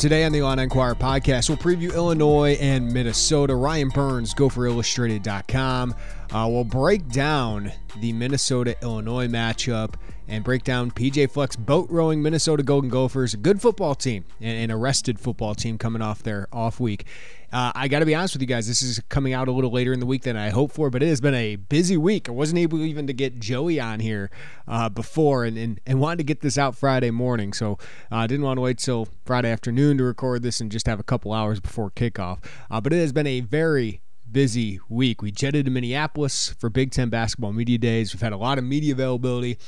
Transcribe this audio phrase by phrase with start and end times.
[0.00, 3.54] Today on the Illini Inquirer podcast, we'll preview Illinois and Minnesota.
[3.54, 5.94] Ryan Burns, GopherIllustrated.com.
[6.32, 9.94] Uh, we'll break down the Minnesota Illinois matchup
[10.28, 14.56] and break down PJ Fleck's boat rowing Minnesota Golden Gophers, a good football team and
[14.56, 17.04] an arrested football team coming off their off week.
[17.52, 19.72] Uh, I got to be honest with you guys, this is coming out a little
[19.72, 22.28] later in the week than I hoped for, but it has been a busy week.
[22.28, 24.30] I wasn't able even to get Joey on here
[24.68, 27.76] uh, before and, and, and wanted to get this out Friday morning, so
[28.08, 31.00] I uh, didn't want to wait till Friday afternoon to record this and just have
[31.00, 32.38] a couple hours before kickoff.
[32.70, 34.00] Uh, but it has been a very
[34.32, 35.22] busy week.
[35.22, 38.14] We jetted to Minneapolis for Big Ten basketball media days.
[38.14, 39.58] We've had a lot of media availability.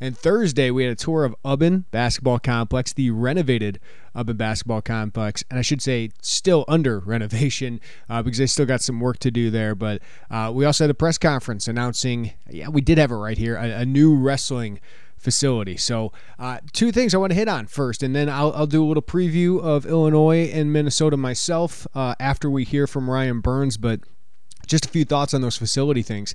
[0.00, 3.80] And Thursday, we had a tour of Ubben Basketball Complex, the renovated
[4.14, 5.42] Ubben Basketball Complex.
[5.50, 9.30] And I should say, still under renovation uh, because they still got some work to
[9.30, 9.74] do there.
[9.74, 13.38] But uh, we also had a press conference announcing, yeah, we did have it right
[13.38, 14.80] here, a, a new wrestling
[15.18, 15.76] facility.
[15.76, 18.84] So, uh, two things I want to hit on first, and then I'll, I'll do
[18.84, 23.76] a little preview of Illinois and Minnesota myself uh, after we hear from Ryan Burns.
[23.76, 24.00] But
[24.66, 26.34] just a few thoughts on those facility things.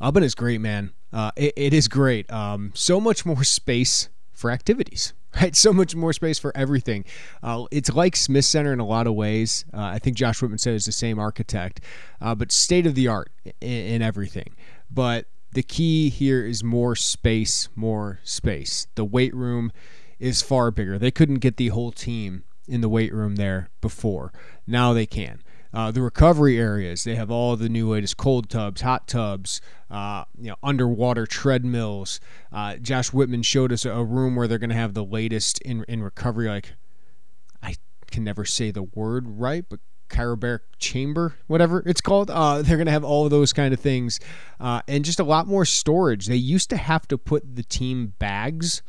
[0.00, 0.92] Ubben is great, man.
[1.12, 2.30] Uh, it, it is great.
[2.32, 5.54] Um, so much more space for activities, right?
[5.54, 7.04] So much more space for everything.
[7.42, 9.64] Uh, it's like Smith Center in a lot of ways.
[9.72, 11.80] Uh, I think Josh Whitman said it's the same architect,
[12.20, 14.56] uh, but state of the art in, in everything.
[14.90, 18.86] But the key here is more space, more space.
[18.94, 19.72] The weight room
[20.18, 20.98] is far bigger.
[20.98, 24.32] They couldn't get the whole team in the weight room there before.
[24.66, 25.42] Now they can.
[25.74, 30.24] Uh, the recovery areas, they have all the new latest cold tubs, hot tubs, uh,
[30.38, 32.20] you know, underwater treadmills.
[32.52, 35.84] Uh, Josh Whitman showed us a room where they're going to have the latest in
[35.88, 36.48] in recovery.
[36.48, 36.74] Like,
[37.62, 37.76] I
[38.10, 39.80] can never say the word right, but
[40.12, 42.30] chirobaric chamber, whatever it's called.
[42.30, 44.20] Uh, they're going to have all of those kind of things
[44.60, 46.26] uh, and just a lot more storage.
[46.26, 48.82] They used to have to put the team bags,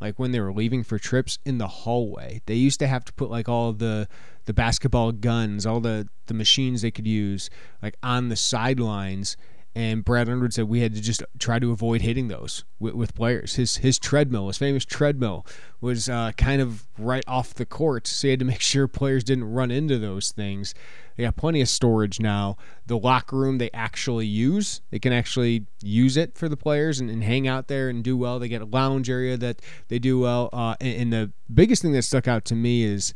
[0.00, 2.40] like when they were leaving for trips, in the hallway.
[2.46, 4.08] They used to have to put like all the
[4.46, 7.50] the basketball guns, all the the machines they could use,
[7.82, 9.36] like on the sidelines.
[9.74, 13.14] And Brad Underwood said we had to just try to avoid hitting those with, with
[13.14, 13.54] players.
[13.54, 15.46] His his treadmill, his famous treadmill,
[15.80, 19.22] was uh, kind of right off the court, so he had to make sure players
[19.22, 20.74] didn't run into those things.
[21.16, 22.56] They got plenty of storage now.
[22.86, 27.08] The locker room they actually use, they can actually use it for the players and,
[27.08, 28.38] and hang out there and do well.
[28.38, 30.48] They get a lounge area that they do well.
[30.52, 33.14] Uh, and, and the biggest thing that stuck out to me is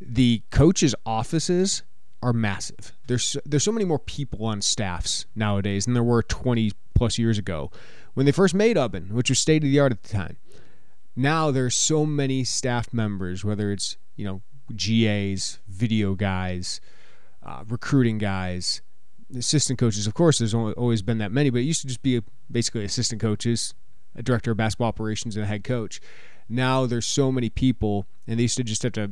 [0.00, 1.82] the coaches' offices
[2.24, 2.92] are massive.
[3.06, 7.36] There's there's so many more people on staffs nowadays than there were 20 plus years
[7.36, 7.70] ago
[8.14, 10.38] when they first made Ubben, which was state of the art at the time.
[11.14, 14.40] Now there's so many staff members, whether it's you know
[14.74, 16.80] GAs, video guys,
[17.44, 18.80] uh, recruiting guys,
[19.36, 20.06] assistant coaches.
[20.06, 23.20] Of course, there's always been that many, but it used to just be basically assistant
[23.20, 23.74] coaches,
[24.16, 26.00] a director of basketball operations, and a head coach.
[26.48, 29.10] Now there's so many people, and they used to just have to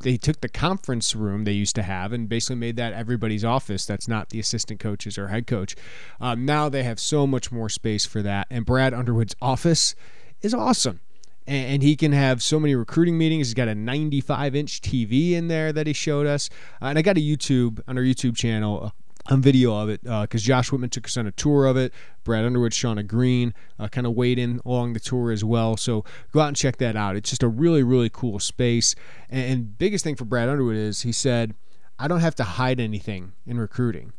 [0.00, 3.86] they took the conference room they used to have and basically made that everybody's office
[3.86, 5.76] that's not the assistant coaches or head coach.
[6.20, 8.46] Um, now they have so much more space for that.
[8.50, 9.94] And Brad Underwood's office
[10.42, 11.00] is awesome.
[11.46, 13.48] And, he can have so many recruiting meetings.
[13.48, 16.48] He's got a 95 inch TV in there that he showed us.
[16.80, 18.92] Uh, and I got a YouTube on our YouTube channel
[19.26, 21.92] on video of it because uh, Josh Whitman took us on a tour of it.
[22.24, 25.76] Brad Underwood, Shauna Green uh, kind of weighed in along the tour as well.
[25.76, 27.16] So go out and check that out.
[27.16, 28.94] It's just a really, really cool space.
[29.28, 31.54] And, and biggest thing for Brad Underwood is he said,
[31.98, 34.12] I don't have to hide anything in recruiting.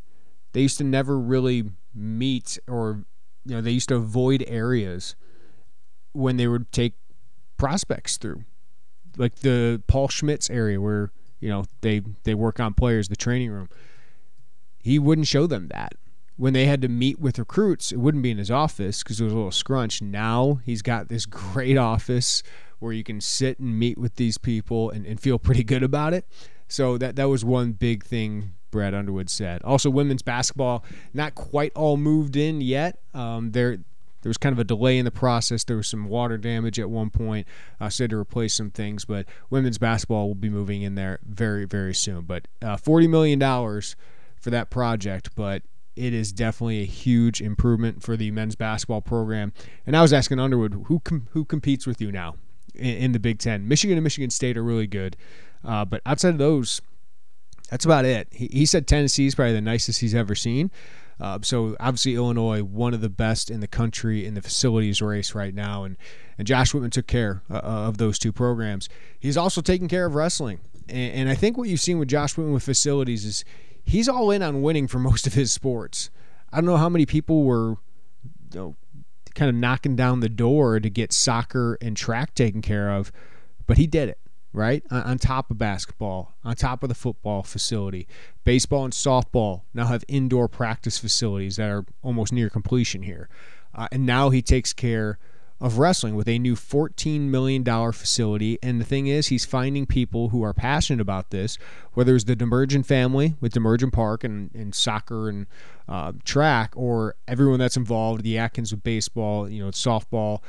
[0.53, 1.63] They used to never really
[1.95, 3.05] meet or,
[3.45, 5.15] you know, they used to avoid areas
[6.13, 6.93] when they would take
[7.57, 8.43] prospects through.
[9.17, 11.11] Like the Paul Schmitz area where
[11.41, 13.67] you know, they they work on players, the training room.
[14.81, 15.93] He wouldn't show them that.
[16.37, 19.23] When they had to meet with recruits, it wouldn't be in his office because it
[19.23, 20.01] was a little scrunch.
[20.01, 22.41] Now he's got this great office
[22.79, 26.13] where you can sit and meet with these people and, and feel pretty good about
[26.13, 26.25] it.
[26.67, 29.61] So that that was one big thing Brad Underwood said.
[29.63, 30.83] Also, women's basketball
[31.13, 32.99] not quite all moved in yet.
[33.13, 33.77] Um, there
[34.21, 35.63] there was kind of a delay in the process.
[35.63, 37.47] There was some water damage at one point,
[37.79, 39.03] uh, so to replace some things.
[39.03, 42.21] But women's basketball will be moving in there very very soon.
[42.21, 43.95] But uh, forty million dollars
[44.41, 45.63] for that project, but
[45.95, 49.53] it is definitely a huge improvement for the men's basketball program.
[49.85, 52.35] And I was asking Underwood who com- who competes with you now
[52.73, 53.67] in, in, the Big Ten.
[53.67, 55.17] Michigan and Michigan State are really good,
[55.63, 56.81] uh, but outside of those,
[57.69, 58.27] that's about it.
[58.31, 60.71] He, he said Tennessee is probably the nicest he's ever seen.
[61.19, 65.35] Uh, so obviously Illinois, one of the best in the country in the facilities race
[65.35, 65.97] right now, and
[66.37, 68.89] and Josh Whitman took care uh, uh, of those two programs.
[69.19, 72.35] He's also taking care of wrestling, and, and I think what you've seen with Josh
[72.37, 73.45] Whitman with facilities is
[73.91, 76.09] he's all in on winning for most of his sports.
[76.51, 77.77] I don't know how many people were,
[78.53, 78.75] you know,
[79.35, 83.11] kind of knocking down the door to get soccer and track taken care of,
[83.65, 84.17] but he did it
[84.53, 84.83] right?
[84.91, 88.07] On, top of basketball, on top of the football facility.
[88.43, 93.29] Baseball and softball now have indoor practice facilities that are almost near completion here.
[93.73, 95.17] Uh, and now he takes care
[95.61, 98.57] of wrestling with a new $14 million facility.
[98.63, 101.59] And the thing is, he's finding people who are passionate about this,
[101.93, 105.45] whether it's the Demirjian family with Demirjian Park and, and soccer and
[105.87, 110.39] uh, track, or everyone that's involved, the Atkins with baseball, you know, softball,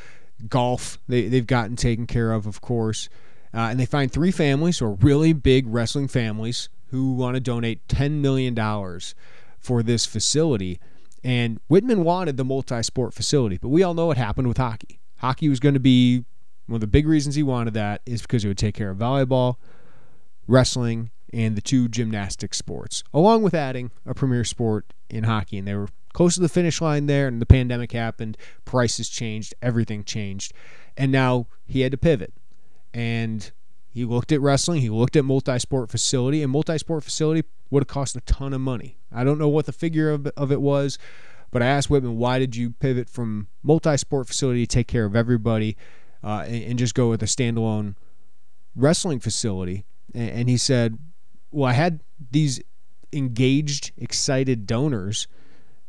[0.49, 3.11] golf, they, they've gotten taken care of, of course.
[3.53, 7.87] Uh, and they find three families or really big wrestling families who want to donate
[7.89, 8.55] $10 million
[9.59, 10.81] for this facility.
[11.23, 15.01] And Whitman wanted the multi sport facility, but we all know what happened with hockey.
[15.23, 16.25] Hockey was going to be
[16.67, 18.99] one of the big reasons he wanted that is because it would take care of
[18.99, 19.57] volleyball,
[20.47, 25.59] wrestling, and the two gymnastic sports, along with adding a premier sport in hockey.
[25.59, 29.55] And they were close to the finish line there, and the pandemic happened, prices changed,
[29.63, 30.53] everything changed.
[30.97, 32.35] And now he had to pivot
[32.93, 33.51] and
[33.89, 34.81] he looked at wrestling.
[34.81, 38.97] He looked at multi-sport facility, and multi-sport facility would have cost a ton of money.
[39.13, 40.99] I don't know what the figure of, of it was,
[41.53, 45.15] but I asked Whitman, why did you pivot from multi-sport facility to take care of
[45.15, 45.77] everybody
[46.25, 47.95] uh, and, and, just go with a standalone
[48.75, 49.85] wrestling facility?
[50.15, 50.99] And, and he said,
[51.51, 52.01] well, I had
[52.31, 52.61] these
[53.13, 55.29] engaged, excited donors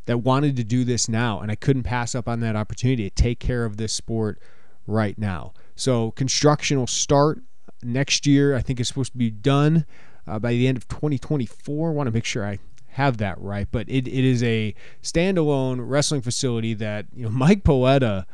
[0.06, 3.16] that wanted to do this now, and I couldn't pass up on that opportunity to
[3.16, 4.42] take care of this sport
[4.86, 5.54] right now.
[5.76, 7.42] So construction will start
[7.82, 8.54] next year.
[8.54, 9.86] I think it's supposed to be done
[10.28, 11.90] uh, by the end of 2024.
[11.90, 12.60] I want to make sure I
[12.94, 17.64] have that right, but it, it is a standalone wrestling facility that you know Mike
[17.64, 18.26] Poeta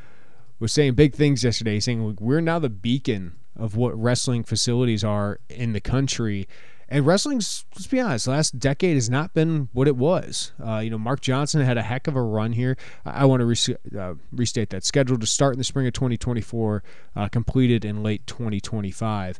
[0.59, 5.39] was saying big things yesterday, saying we're now the beacon of what wrestling facilities are
[5.49, 6.47] in the country.
[6.91, 10.53] And wrestling's, let's be honest, last decade has not been what it was.
[10.63, 12.77] Uh, you know, Mark Johnson had a heck of a run here.
[13.05, 14.83] I, I want to re- uh, restate that.
[14.83, 16.83] Scheduled to start in the spring of 2024,
[17.15, 19.39] uh, completed in late 2025.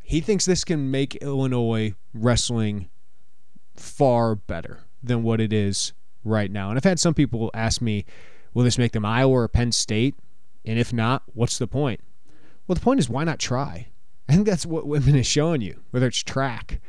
[0.00, 2.88] He thinks this can make Illinois wrestling
[3.80, 5.92] far better than what it is
[6.24, 6.68] right now.
[6.68, 8.04] And I've had some people ask me,
[8.54, 10.14] will this make them Iowa or Penn State?
[10.64, 12.00] And if not, what's the point?
[12.66, 13.88] Well, the point is, why not try?
[14.28, 16.80] I think that's what women is showing you, whether it's track,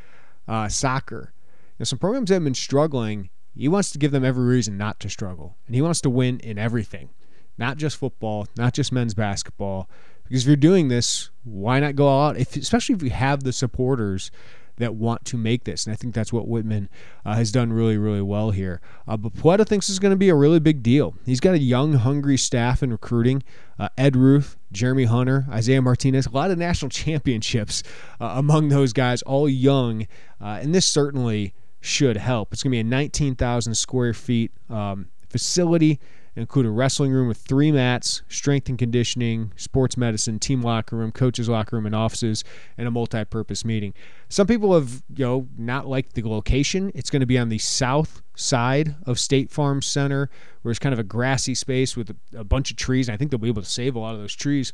[0.48, 1.34] uh, soccer.
[1.78, 5.00] You some programs that have been struggling, he wants to give them every reason not
[5.02, 5.58] to struggle.
[5.68, 7.10] And he wants to win in everything,
[7.58, 9.88] not just football, not just men's basketball.
[10.24, 12.38] Because if you're doing this, why not go all out?
[12.38, 14.32] If, especially if you have the supporters
[14.78, 15.86] that want to make this.
[15.86, 16.90] And I think that's what Whitman
[17.26, 18.82] uh, has done really, really well here.
[19.08, 21.16] Uh, but Poeta thinks is going to be a really big deal.
[21.26, 23.44] He's got a young, hungry staff in recruiting.
[23.80, 27.84] Uh, Ed Ruth, Jeremy Hunter, Isaiah Martinez, a lot of national championships
[28.22, 30.08] uh, among those guys, all young.
[30.42, 32.54] Uh, and this certainly should help.
[32.54, 36.00] It's going to be a 19,000 square feet um, facility
[36.38, 41.12] include a wrestling room with three mats, strength and conditioning, sports medicine, team locker room,
[41.12, 42.44] coaches locker room, and offices,
[42.78, 43.94] and a multi-purpose meeting.
[44.30, 46.92] Some people have, you know, not liked the location.
[46.94, 50.30] It's going to be on the south side of State Farm Center,
[50.62, 53.08] where it's kind of a grassy space with a, bunch of trees.
[53.08, 54.74] And I think they'll be able to save a lot of those trees,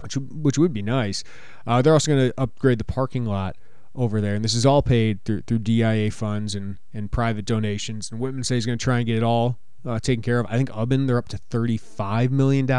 [0.00, 1.24] which which would be nice.
[1.66, 3.56] Uh, they're also going to upgrade the parking lot
[3.96, 4.36] over there.
[4.36, 8.12] And this is all paid through through DIA funds and, and private donations.
[8.12, 10.46] And Whitman says he's going to try and get it all uh, taken care of.
[10.48, 12.70] I think Ubben, they're up to $35 million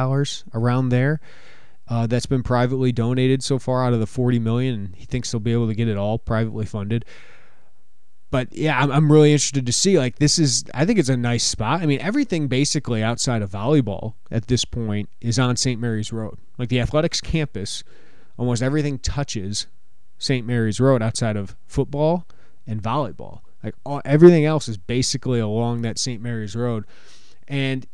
[0.53, 1.19] around there.
[1.89, 5.31] Uh, that's been privately donated so far out of the 40 million, and he thinks
[5.31, 7.05] he'll be able to get it all privately funded.
[8.29, 9.97] But yeah, I'm, I'm really interested to see.
[9.97, 11.81] Like, this is, I think it's a nice spot.
[11.81, 15.79] I mean, everything basically outside of volleyball at this point is on St.
[15.79, 16.37] Mary's Road.
[16.57, 17.85] Like, the athletics campus,
[18.37, 19.67] almost everything touches
[20.17, 20.45] St.
[20.45, 22.25] Mary's Road outside of football
[22.65, 23.39] and volleyball.
[23.63, 26.21] Like all, everything else is basically along that St.
[26.21, 26.85] Mary's Road.
[27.47, 27.85] And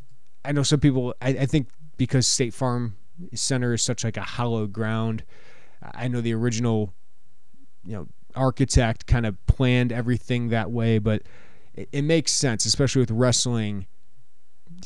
[0.44, 2.96] I know some people, I, I think because State Farm
[3.34, 5.24] Center is such like a hallowed ground,
[5.94, 6.92] I know the original,
[7.84, 11.22] you know, architect kind of planned everything that way, but
[11.74, 13.86] it, it makes sense, especially with wrestling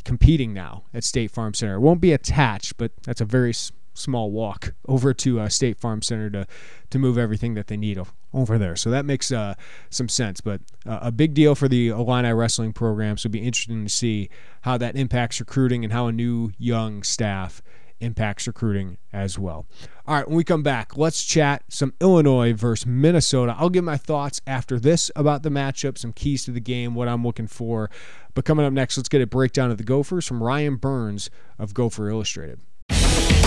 [0.05, 1.75] competing now at State Farm Center.
[1.75, 3.55] It won't be attached, but that's a very
[3.95, 6.47] small walk over to uh, State Farm Center to
[6.91, 7.99] to move everything that they need
[8.33, 8.77] over there.
[8.77, 9.55] So that makes uh,
[9.91, 10.41] some sense.
[10.41, 13.17] But uh, a big deal for the Illini wrestling program.
[13.17, 14.31] So it'll be interesting to see
[14.63, 17.63] how that impacts recruiting and how a new young staff
[18.01, 19.67] impacts recruiting as well.
[20.07, 23.55] All right, when we come back, let's chat some Illinois versus Minnesota.
[23.59, 27.09] I'll give my thoughts after this about the matchup, some keys to the game, what
[27.09, 27.91] I'm looking for.
[28.35, 31.75] But coming up next, let's get a breakdown of the Gophers from Ryan Burns of
[31.75, 32.61] Gopher Illustrated.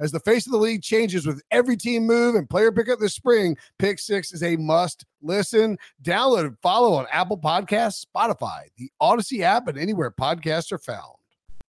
[0.00, 3.14] As the face of the league changes with every team move and player pickup this
[3.14, 5.76] spring, Pick Six is a must listen.
[6.04, 11.16] Download and follow on Apple Podcasts, Spotify, the Odyssey app, and anywhere podcasts are found.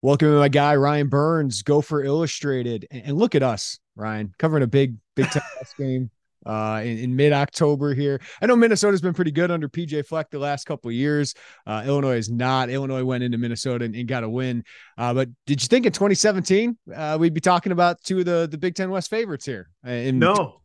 [0.02, 4.68] Welcome to my guy Ryan Burns, Gopher Illustrated, and, look at us, Ryan, covering a
[4.68, 5.42] big Big Ten
[5.78, 6.12] game
[6.50, 8.20] uh, in, in mid October here.
[8.42, 11.36] I know Minnesota's been pretty good under PJ Fleck the last couple of years.
[11.68, 12.72] Uh, Illinois is not.
[12.72, 14.64] Illinois went into Minnesota and, and got a win.
[14.98, 18.48] Uh, but did you think in 2017 uh, we'd be talking about two of the
[18.50, 19.70] the Big Ten West favorites here?
[19.86, 20.62] Uh, in no,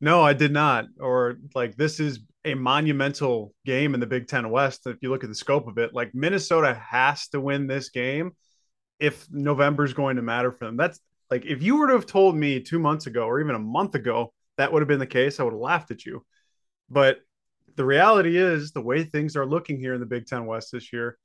[0.00, 0.86] no, I did not.
[0.98, 4.86] Or like this is a monumental game in the Big Ten West.
[4.86, 8.32] If you look at the scope of it, like Minnesota has to win this game
[8.98, 10.76] if November is going to matter for them.
[10.76, 10.98] That's
[11.30, 13.94] like if you were to have told me two months ago or even a month
[13.94, 16.24] ago that would have been the case, I would have laughed at you.
[16.90, 17.20] But
[17.76, 20.92] the reality is the way things are looking here in the Big Ten West this
[20.92, 21.16] year,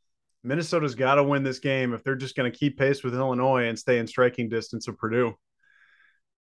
[0.42, 3.68] Minnesota's got to win this game if they're just going to keep pace with Illinois
[3.68, 5.34] and stay in striking distance of Purdue.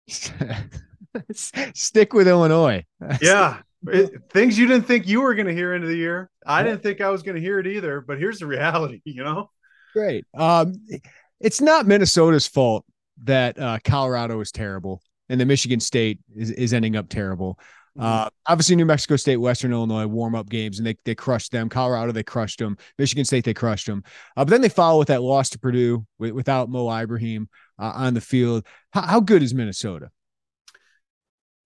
[1.33, 2.85] Stick with Illinois.
[3.21, 3.61] yeah.
[3.87, 6.29] It, things you didn't think you were going to hear into the year.
[6.45, 9.23] I didn't think I was going to hear it either, but here's the reality, you
[9.23, 9.49] know?
[9.93, 10.25] Great.
[10.35, 10.75] Um,
[11.39, 12.85] it's not Minnesota's fault
[13.23, 17.59] that uh, Colorado is terrible and the Michigan State is, is ending up terrible.
[17.97, 18.05] Mm-hmm.
[18.05, 21.69] Uh, obviously, New Mexico State, Western Illinois warm up games, and they they crushed them.
[21.69, 22.77] Colorado, they crushed them.
[22.97, 24.03] Michigan State, they crushed them.
[24.35, 27.91] Uh, but then they follow with that loss to Purdue with, without Mo Ibrahim uh,
[27.95, 28.65] on the field.
[28.91, 30.09] How, how good is Minnesota?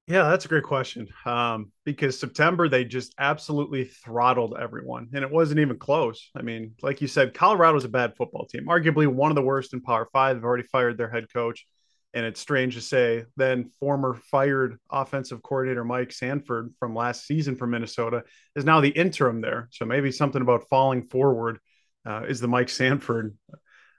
[0.07, 1.07] Yeah, that's a great question.
[1.25, 6.29] Um, because September they just absolutely throttled everyone, and it wasn't even close.
[6.35, 9.73] I mean, like you said, Colorado's a bad football team, arguably one of the worst
[9.73, 10.37] in Power Five.
[10.37, 11.65] They've already fired their head coach,
[12.13, 13.25] and it's strange to say.
[13.35, 18.23] Then former fired offensive coordinator Mike Sanford from last season for Minnesota
[18.55, 19.69] is now the interim there.
[19.71, 21.59] So maybe something about falling forward
[22.05, 23.35] uh, is the Mike Sanford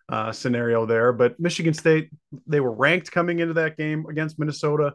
[0.09, 1.13] uh, scenario there.
[1.13, 2.11] But Michigan State,
[2.47, 4.95] they were ranked coming into that game against Minnesota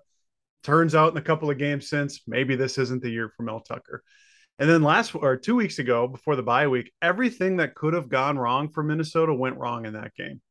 [0.63, 3.59] turns out in a couple of games since, maybe this isn't the year for Mel
[3.59, 4.01] Tucker.
[4.59, 8.09] And then last or two weeks ago, before the bye week, everything that could have
[8.09, 10.41] gone wrong for Minnesota went wrong in that game.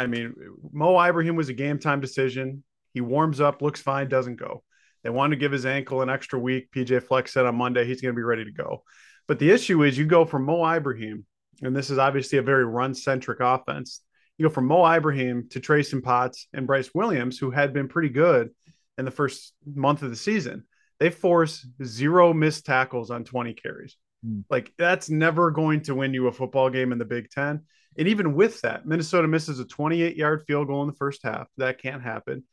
[0.00, 0.34] I mean,
[0.72, 2.64] Mo Ibrahim was a game time decision.
[2.94, 4.64] He warms up, looks fine, doesn't go.
[5.04, 6.72] They wanted to give his ankle an extra week.
[6.72, 8.82] PJ Fleck said on Monday he's going to be ready to go.
[9.28, 11.26] But the issue is you go from Mo Ibrahim,
[11.60, 14.00] and this is obviously a very run centric offense.
[14.38, 18.08] You go from Mo Ibrahim to Trayson Potts and Bryce Williams, who had been pretty
[18.08, 18.50] good
[18.96, 20.64] in the first month of the season.
[20.98, 23.98] They force zero missed tackles on 20 carries.
[24.26, 24.44] Mm.
[24.48, 27.64] Like that's never going to win you a football game in the Big Ten.
[28.00, 31.48] And even with that, Minnesota misses a 28 yard field goal in the first half.
[31.58, 32.44] That can't happen.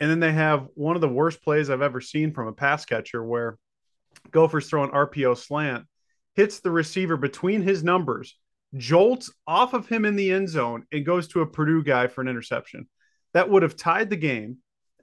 [0.00, 2.86] And then they have one of the worst plays I've ever seen from a pass
[2.86, 3.58] catcher where
[4.30, 5.84] Gophers throw an RPO slant,
[6.34, 8.38] hits the receiver between his numbers,
[8.74, 12.22] jolts off of him in the end zone, and goes to a Purdue guy for
[12.22, 12.88] an interception.
[13.34, 14.56] That would have tied the game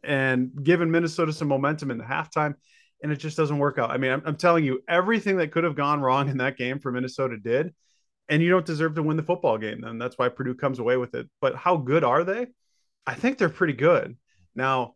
[0.04, 2.56] and given Minnesota some momentum in the halftime,
[3.04, 3.92] and it just doesn't work out.
[3.92, 6.80] I mean, I'm, I'm telling you, everything that could have gone wrong in that game
[6.80, 7.76] for Minnesota did.
[8.30, 9.82] And you don't deserve to win the football game.
[9.82, 11.30] Then that's why Purdue comes away with it.
[11.42, 12.48] But how good are they?
[13.06, 14.16] I think they're pretty good.
[14.56, 14.96] Now,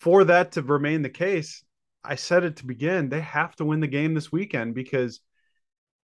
[0.00, 1.64] for that to remain the case,
[2.04, 5.20] I said it to begin, they have to win the game this weekend because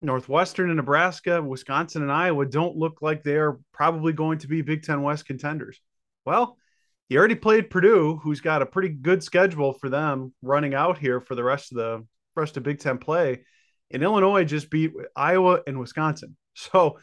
[0.02, 4.62] Northwestern and Nebraska, Wisconsin and Iowa don't look like they are probably going to be
[4.62, 5.80] Big Ten West contenders.
[6.26, 6.58] Well,
[7.10, 11.20] he already played Purdue, who's got a pretty good schedule for them running out here
[11.20, 13.44] for the rest of the rest of Big Ten play.
[13.92, 16.38] And Illinois just beat Iowa and Wisconsin.
[16.54, 17.00] So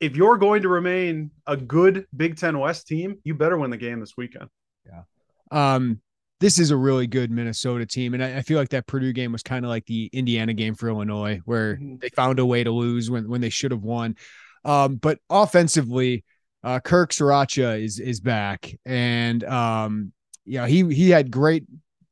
[0.00, 3.76] if you're going to remain a good Big Ten West team, you better win the
[3.76, 4.48] game this weekend.
[4.86, 5.02] Yeah.
[5.50, 6.00] Um,
[6.40, 8.14] this is a really good Minnesota team.
[8.14, 10.74] And I, I feel like that Purdue game was kind of like the Indiana game
[10.74, 11.96] for Illinois, where mm-hmm.
[12.00, 14.16] they found a way to lose when, when they should have won.
[14.64, 16.24] Um, but offensively,
[16.62, 20.12] uh, Kirk Ciarrocca is is back, and um,
[20.44, 21.64] yeah, he he had great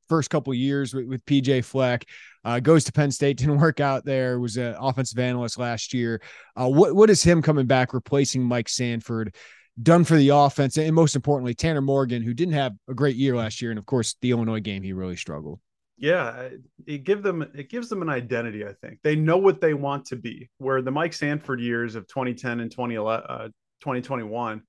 [0.09, 2.05] first couple years with, with PJ Fleck.
[2.45, 4.41] Uh, goes to Penn State, didn't work out there.
[4.41, 6.21] Was an offensive analyst last year.
[6.57, 9.35] Uh, what what is him coming back, replacing Mike Sanford?
[9.83, 13.37] done for the offense, and most importantly, Tanner Morgan, who didn't have a great year
[13.37, 15.61] last year, and of course, the Illinois game, he really struggled.
[15.97, 16.51] Yeah,
[16.87, 18.65] it give them it gives them an identity.
[18.65, 20.49] I think they know what they want to be.
[20.59, 23.49] Where the Mike Sanford years of 2010 and 2011, uh,
[23.81, 24.63] 2021,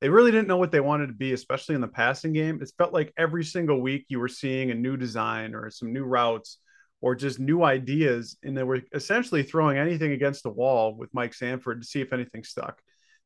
[0.00, 2.60] they really didn't know what they wanted to be, especially in the passing game.
[2.62, 6.04] It felt like every single week you were seeing a new design or some new
[6.04, 6.58] routes
[7.02, 11.34] or just new ideas, and they were essentially throwing anything against the wall with Mike
[11.34, 12.80] Sanford to see if anything stuck.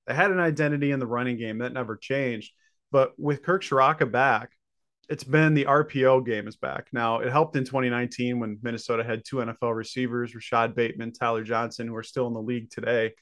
[0.06, 2.52] They had an identity in the running game that never changed.
[2.92, 4.50] But with Kirk Ciarrocca back,
[5.08, 6.88] it's been the RPO game is back.
[6.92, 11.88] Now, it helped in 2019 when Minnesota had two NFL receivers, Rashod Bateman, Tyler Johnson,
[11.88, 13.12] who are still in the league today.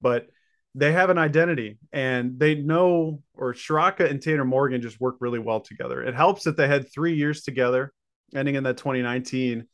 [0.00, 0.26] But
[0.74, 5.38] they have an identity and they know, or Ciarrocca and Tanner Morgan just work really
[5.38, 6.02] well together.
[6.02, 7.92] It helps that they had three years together,
[8.34, 9.66] ending in that 2019.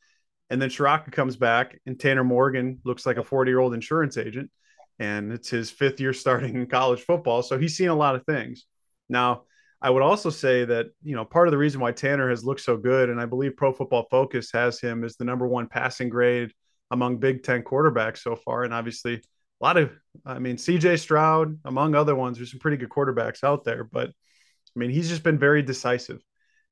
[0.49, 4.17] And then Ciarrocca comes back and Tanner Morgan looks like a 40 year old insurance
[4.17, 4.51] agent
[4.99, 7.41] and it's his fifth year starting in college football.
[7.41, 8.65] So he's seen a lot of things.
[9.07, 9.43] Now,
[9.81, 12.59] I would also say that, you know, part of the reason why Tanner has looked
[12.59, 16.09] so good, and I believe Pro Football Focus has him as the number one passing
[16.09, 16.51] grade
[16.91, 18.65] among Big Ten quarterbacks so far.
[18.65, 19.21] And obviously,
[19.61, 19.91] a lot of,
[20.25, 23.83] I mean, CJ Stroud, among other ones, there's some pretty good quarterbacks out there.
[23.83, 26.21] But I mean, he's just been very decisive.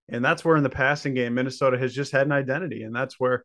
[0.09, 2.83] And that's where in the passing game, Minnesota has just had an identity.
[2.83, 3.43] And that's where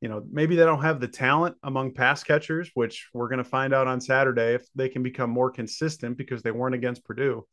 [0.00, 3.44] you know, maybe they don't have the talent among pass catchers, which we're going to
[3.44, 7.46] find out on Saturday if they can become more consistent because they weren't against Purdue.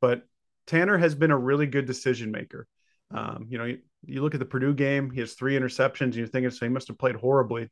[0.00, 0.22] But
[0.66, 2.68] Tanner has been a really good decision maker.
[3.10, 6.16] Um, you know, you, you, look at the Purdue game, he has three interceptions, and
[6.16, 7.68] you're thinking, so he must have played horribly.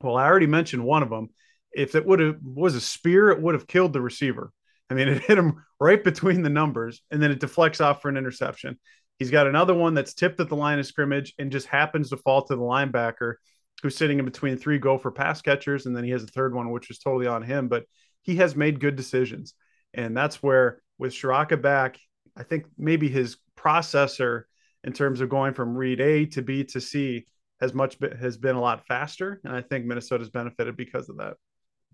[0.00, 1.28] Well, I already mentioned one of them.
[1.74, 4.52] If it would have was a spear, it would have killed the receiver.
[4.90, 8.08] I mean, it hit him right between the numbers, and then it deflects off for
[8.08, 8.78] an interception.
[9.18, 12.16] He's got another one that's tipped at the line of scrimmage and just happens to
[12.16, 13.34] fall to the linebacker
[13.82, 16.70] who's sitting in between three Gopher pass catchers, and then he has a third one,
[16.70, 17.68] which is totally on him.
[17.68, 17.84] But
[18.22, 19.54] he has made good decisions,
[19.94, 21.98] and that's where with Ciarrocca back,
[22.36, 24.44] I think maybe his processor
[24.84, 27.26] in terms of going from read A to B to C
[27.60, 31.34] has much has been a lot faster, and I think Minnesota's benefited because of that.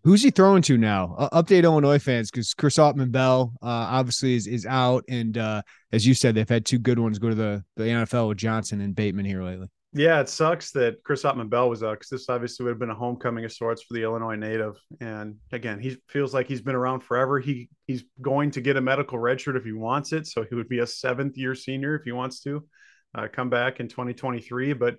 [0.05, 1.15] Who's he throwing to now?
[1.19, 6.07] Uh, update Illinois fans because Chris Autman-Bell uh, obviously is, is out, and uh, as
[6.07, 8.95] you said, they've had two good ones go to the the NFL with Johnson and
[8.95, 9.69] Bateman here lately.
[9.95, 12.95] Yeah, it sucks that Chris Autman-Bell was out because this obviously would have been a
[12.95, 14.77] homecoming of sorts for the Illinois native.
[15.01, 17.41] And again, he feels like he's been around forever.
[17.41, 20.69] He he's going to get a medical redshirt if he wants it, so he would
[20.69, 22.65] be a seventh year senior if he wants to
[23.15, 24.75] uh, come back in 2023.
[24.75, 24.97] But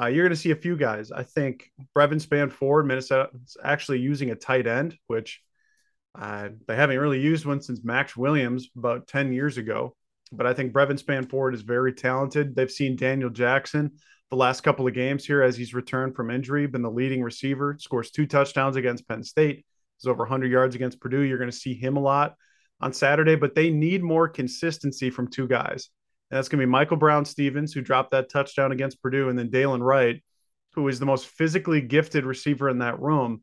[0.00, 1.10] uh, you're going to see a few guys.
[1.10, 5.40] I think Brevyn Spann-Ford, Minnesota, is actually using a tight end, which
[6.18, 9.96] uh, they haven't really used one since Max Williams about 10 years ago.
[10.30, 12.54] But I think Brevyn Spann-Ford is very talented.
[12.54, 13.92] They've seen Daniel Jackson
[14.30, 17.76] the last couple of games here as he's returned from injury, been the leading receiver,
[17.78, 19.64] scores two touchdowns against Penn State,
[20.00, 21.22] is over 100 yards against Purdue.
[21.22, 22.34] You're going to see him a lot
[22.80, 25.88] on Saturday, but they need more consistency from two guys.
[26.30, 29.50] That's going to be Michael Brown Stevens, who dropped that touchdown against Purdue, and then
[29.50, 30.22] Dylan Wright,
[30.74, 33.42] who is the most physically gifted receiver in that room.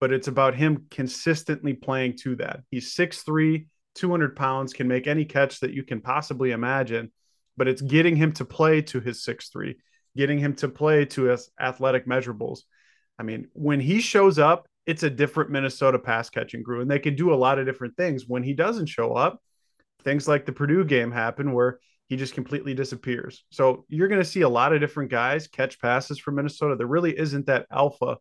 [0.00, 2.60] But it's about him consistently playing to that.
[2.70, 7.10] He's 6'3, 200 pounds, can make any catch that you can possibly imagine,
[7.56, 9.76] but it's getting him to play to his 6'3
[10.16, 12.60] getting him to play to his athletic measurables.
[13.18, 16.98] I mean, when he shows up, it's a different Minnesota pass catching crew, and they
[16.98, 18.24] can do a lot of different things.
[18.26, 19.40] When he doesn't show up,
[20.04, 23.44] things like the Purdue game happen where he just completely disappears.
[23.50, 26.76] So you're going to see a lot of different guys catch passes from Minnesota.
[26.76, 28.18] There really isn't that alpha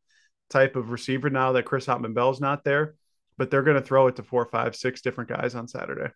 [0.50, 2.96] type of receiver now that Chris Autman-Bell's not there,
[3.38, 6.10] but they're going to throw it to four, five, six different guys on Saturday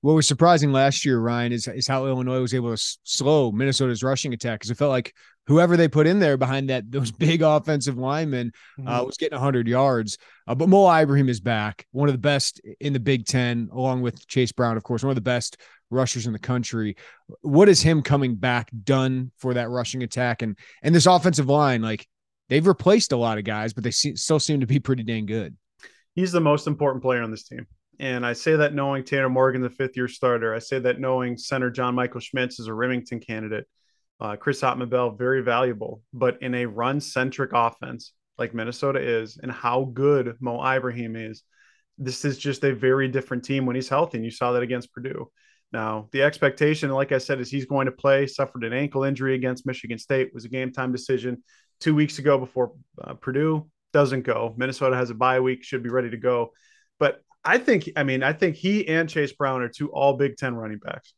[0.00, 4.02] what was surprising last year, Ryan, is, is how Illinois was able to slow Minnesota's
[4.02, 5.12] rushing attack because it felt like
[5.48, 9.06] whoever they put in there behind that those big offensive linemen uh, mm-hmm.
[9.06, 10.18] was getting 100 yards.
[10.46, 14.02] Uh, but Mo Ibrahim is back, one of the best in the Big Ten, along
[14.02, 15.56] with Chase Brown, of course, one of the best
[15.90, 16.96] rushers in the country.
[17.40, 21.82] What is him coming back done for that rushing attack and and this offensive line?
[21.82, 22.06] Like
[22.48, 25.26] they've replaced a lot of guys, but they see, still seem to be pretty dang
[25.26, 25.56] good.
[26.14, 27.66] He's the most important player on this team.
[28.00, 30.54] And I say that knowing Tanner Morgan, the fifth year starter.
[30.54, 33.66] I say that knowing center John Michael Schmitz is a Rimington candidate.
[34.20, 39.50] Uh, Chris Autman-Bell, very valuable, but in a run centric offense like Minnesota is, and
[39.50, 41.42] how good Mo Ibrahim is,
[41.98, 44.18] this is just a very different team when he's healthy.
[44.18, 45.30] And you saw that against Purdue.
[45.72, 48.26] Now, the expectation, like I said, is he's going to play.
[48.26, 51.42] Suffered an ankle injury against Michigan State, was a game time decision
[51.80, 54.54] two weeks ago before uh, Purdue doesn't go.
[54.56, 56.52] Minnesota has a bye week, should be ready to go.
[56.98, 60.36] But I think, I mean, I think he and Chase Brown are two all Big
[60.36, 61.12] Ten running backs.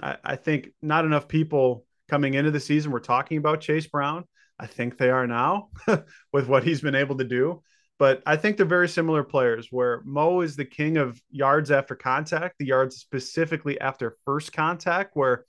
[0.00, 4.24] I, I think not enough people coming into the season were talking about Chase Brown.
[4.58, 5.68] I think they are now
[6.32, 7.62] with what he's been able to do.
[7.98, 11.96] But I think they're very similar players where Mo is the king of yards after
[11.96, 15.44] contact, the yards specifically after first contact, where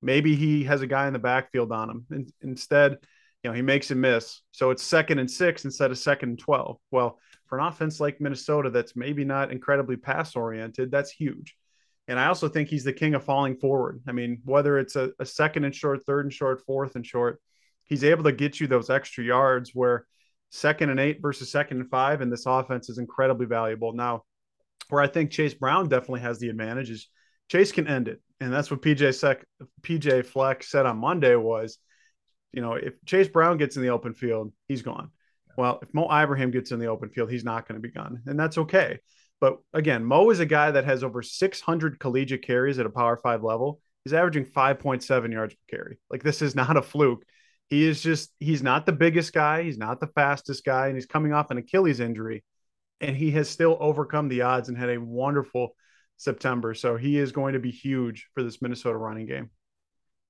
[0.00, 2.06] maybe he has a guy in the backfield on him.
[2.10, 2.98] And instead,
[3.42, 4.42] you know, he makes a miss.
[4.52, 6.78] So it's second and six instead of second and 12.
[6.92, 11.56] Well, for an offense like Minnesota that's maybe not incredibly pass oriented, that's huge.
[12.08, 14.00] And I also think he's the king of falling forward.
[14.08, 17.40] I mean, whether it's a, a second and short, third and short, fourth and short,
[17.84, 20.06] he's able to get you those extra yards where
[20.50, 23.92] second and eight versus second and five, and this offense is incredibly valuable.
[23.92, 24.24] Now,
[24.88, 27.08] where I think Chase Brown definitely has the advantage is
[27.48, 28.22] Chase can end it.
[28.40, 29.44] And that's what PJ Sec
[29.82, 31.78] PJ Fleck said on Monday was
[32.52, 35.10] you know, if Chase Brown gets in the open field, he's gone.
[35.56, 38.22] Well, if Mo Ibrahim gets in the open field, he's not going to be gone,
[38.26, 39.00] and that's okay.
[39.40, 43.16] But again, Mo is a guy that has over 600 collegiate carries at a Power
[43.16, 43.80] Five level.
[44.04, 45.98] He's averaging 5.7 yards per carry.
[46.10, 47.24] Like this is not a fluke.
[47.68, 51.06] He is just he's not the biggest guy, he's not the fastest guy, and he's
[51.06, 52.42] coming off an Achilles injury,
[53.00, 55.76] and he has still overcome the odds and had a wonderful
[56.16, 56.74] September.
[56.74, 59.50] So he is going to be huge for this Minnesota running game.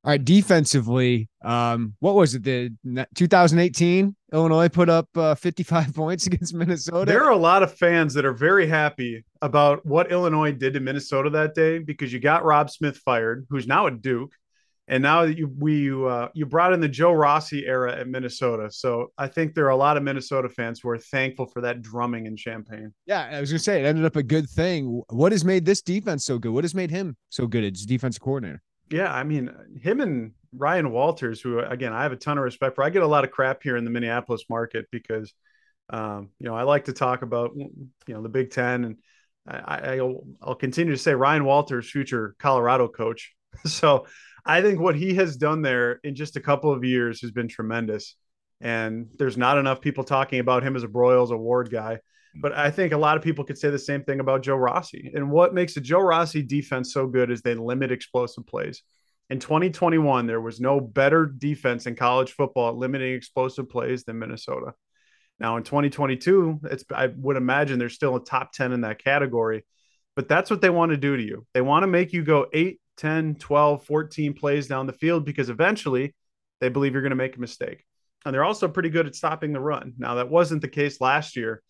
[0.05, 2.45] All right, defensively, um, what was it?
[2.45, 2.71] The
[3.17, 7.11] 2018 Illinois put up uh, 55 points against Minnesota.
[7.11, 10.81] There are a lot of fans that are very happy about what Illinois did to
[10.81, 14.33] Minnesota that day because you got Robb Smith fired, who's now at Duke,
[14.87, 18.71] and now you we uh, you brought in the Joe Rossi era at Minnesota.
[18.71, 21.83] So I think there are a lot of Minnesota fans who are thankful for that
[21.83, 22.95] drumming in Champaign.
[23.07, 25.03] Yeah, I was gonna say it ended up a good thing.
[25.11, 26.53] What has made this defense so good?
[26.53, 28.63] What has made him so good as defensive coordinator?
[28.90, 32.74] Yeah, I mean, him and Ryan Walters, who again I have a ton of respect
[32.74, 32.83] for.
[32.85, 35.33] I get a lot of crap here in the Minneapolis market because,
[35.90, 37.70] um, you know, I like to talk about you
[38.09, 38.96] know the Big Ten, and
[39.46, 43.35] I, I will continue to say Ryan Walters, future Colorado coach.
[43.66, 44.07] so
[44.44, 47.48] I think what he has done there in just a couple of years has been
[47.48, 48.16] tremendous.
[48.61, 52.01] And there's not enough people talking about him as a Broyles Award guy.
[52.35, 55.11] But I think a lot of people could say the same thing about Joe Rossi.
[55.14, 58.83] And what makes the Joe Rossi defense so good is they limit explosive plays.
[59.31, 64.73] In 2021, there was no better defense in college football limiting explosive plays than Minnesota.
[65.38, 69.64] Now in 2022, it's I would imagine they're still a top 10 in that category,
[70.17, 71.47] but that's what they want to do to you.
[71.55, 75.49] They want to make you go 8, 10, 12, 14 plays down the field because
[75.49, 76.14] eventually
[76.61, 77.85] they believe you're going to make a mistake.
[78.25, 79.93] And they're also pretty good at stopping the run.
[79.97, 81.62] Now that wasn't the case last year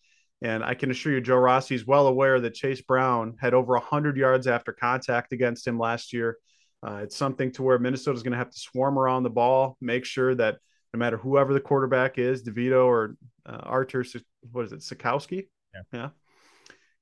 [0.42, 3.72] and I can assure you, Joe Rossi is well aware that Chase Brown had over
[3.74, 6.38] 100 yards after contact against him last year.
[6.86, 9.76] Uh, it's something to where Minnesota is going to have to swarm around the ball,
[9.80, 10.58] make sure that
[10.94, 14.04] no matter whoever the quarterback is, DeVito or uh, Artur,
[14.52, 15.48] what is it, Sitkowski?
[15.74, 15.80] Yeah.
[15.92, 16.08] yeah.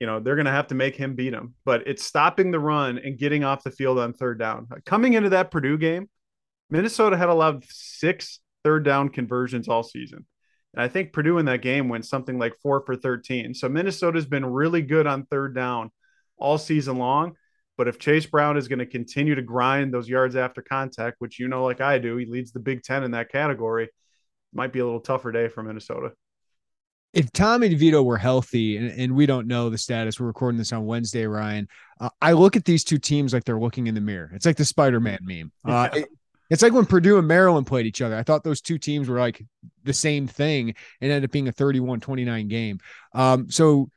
[0.00, 1.54] You know, they're going to have to make him beat him.
[1.64, 4.66] But it's stopping the run and getting off the field on third down.
[4.84, 6.08] Coming into that Purdue game,
[6.70, 10.26] Minnesota had allowed six third down conversions all season.
[10.76, 13.54] And I think Purdue in that game went something like four for 13.
[13.54, 15.90] So Minnesota's been really good on third down
[16.36, 17.34] all season long.
[17.78, 21.38] But if Chase Brown is going to continue to grind those yards after contact, which
[21.38, 23.88] you know, like I do, he leads the Big Ten in that category,
[24.52, 26.12] might be a little tougher day for Minnesota.
[27.12, 30.72] If Tommy DeVito were healthy, and, and we don't know the status, we're recording this
[30.72, 31.68] on Wednesday, Ryan.
[31.98, 34.30] Uh, I look at these two teams like they're looking in the mirror.
[34.34, 35.52] It's like the Spider Man meme.
[35.64, 36.02] Uh, yeah.
[36.50, 38.16] It's like when Purdue and Maryland played each other.
[38.16, 39.44] I thought those two teams were like
[39.82, 42.78] the same thing and ended up being a 31 29 game.
[43.14, 43.90] Um, so,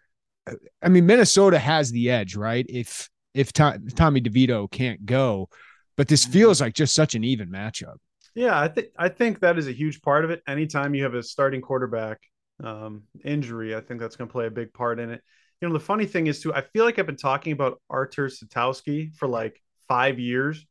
[0.81, 2.65] I mean, Minnesota has the edge, right?
[2.67, 5.49] If, if Tommy DeVito can't go,
[5.95, 6.33] but this mm-hmm.
[6.33, 7.97] feels like just such an even matchup.
[8.35, 10.41] Yeah, I think I think that is a huge part of it.
[10.47, 12.19] Anytime you have a starting quarterback
[12.63, 15.21] um, injury, I think that's going to play a big part in it.
[15.61, 18.29] You know, the funny thing is too, I feel like I've been talking about Artur
[18.29, 20.65] Sitkowski for like five years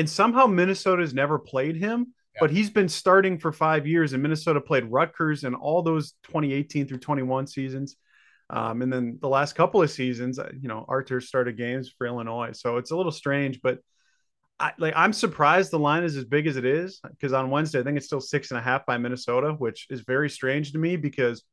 [0.00, 2.14] and somehow Minnesota has never played him.
[2.40, 6.86] but he's been starting for five years, and Minnesota played Rutgers and all those 2018
[6.88, 7.96] through 21 seasons.
[8.48, 12.06] Um, and then the last couple of seasons, uh, you know, Artur started games for
[12.06, 12.52] Illinois.
[12.52, 13.80] So it's a little strange, but
[14.58, 17.80] I, like I'm surprised the line is as big as it is because on Wednesday
[17.80, 20.78] I think it's still six and a half by Minnesota, which is very strange to
[20.78, 21.44] me because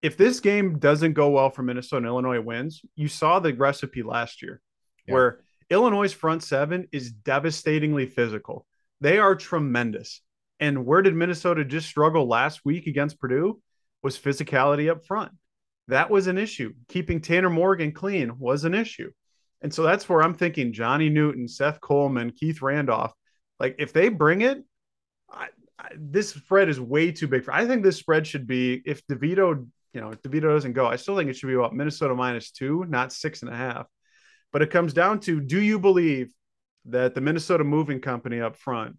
[0.00, 4.04] if this game doesn't go well for Minnesota and Illinois wins, you saw the recipe
[4.04, 4.60] last year
[5.08, 5.14] yeah.
[5.14, 5.40] where
[5.70, 8.66] Illinois' front seven is devastatingly physical.
[9.00, 10.22] They are tremendous.
[10.60, 13.60] And where did Minnesota just struggle last week against Purdue?
[14.02, 15.32] Was physicality up front.
[15.88, 16.74] That was an issue.
[16.88, 19.10] Keeping Tanner Morgan clean was an issue.
[19.60, 23.12] And so that's where I'm thinking Johnny Newton, Seth Coleman, Keith Randolph.
[23.58, 24.62] Like if they bring it,
[25.30, 27.52] I, I, this spread is way too big for.
[27.52, 30.96] I think this spread should be if DeVito, you know, if DeVito doesn't go, I
[30.96, 33.86] still think it should be about Minnesota minus two, not six and a half.
[34.52, 36.32] But it comes down to do you believe
[36.86, 38.96] that the Minnesota Moving Company up front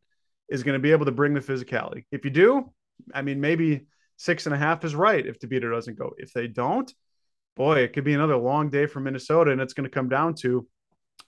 [0.49, 2.05] is going to be able to bring the physicality?
[2.11, 2.71] If you do,
[3.13, 6.13] I mean, maybe six and a half is right if DeVito doesn't go.
[6.17, 6.91] If they don't,
[7.55, 9.51] boy, it could be another long day for Minnesota.
[9.51, 10.67] And it's going to come down to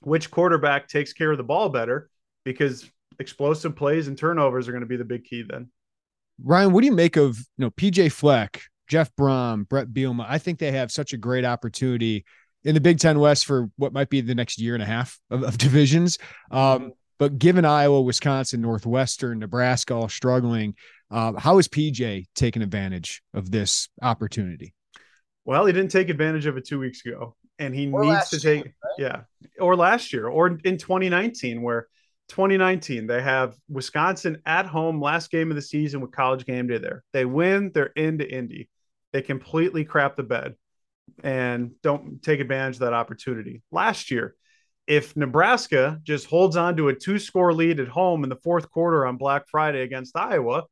[0.01, 2.09] which quarterback takes care of the ball better
[2.43, 5.69] because explosive plays and turnovers are going to be the big key then.
[6.43, 10.25] Ryan, what do you make of you know PJ Fleck, Jeff Brohm, Bret Bielema?
[10.27, 12.25] I think they have such a great opportunity
[12.63, 15.19] in the Big Ten West for what might be the next year and a half
[15.29, 16.17] of, of divisions.
[16.51, 20.75] Um, but given Iowa, Wisconsin, Northwestern, Nebraska all struggling,
[21.11, 24.73] uh, how is PJ taking advantage of this opportunity?
[25.45, 28.39] Well, he didn't take advantage of it two weeks ago, and he or needs to
[28.39, 28.93] take year, right?
[28.97, 29.21] yeah,
[29.59, 31.87] or last year, or in 2019, where
[32.29, 36.77] 2019 they have Wisconsin at home, last game of the season with College Game Day.
[36.77, 38.69] There, they win, they're into Indy,
[39.13, 40.55] they completely crap the bed,
[41.23, 43.61] and don't take advantage of that opportunity.
[43.71, 44.35] Last year,
[44.87, 49.05] if Nebraska just holds on to a two-score lead at home in the fourth quarter
[49.05, 50.63] on Black Friday against Iowa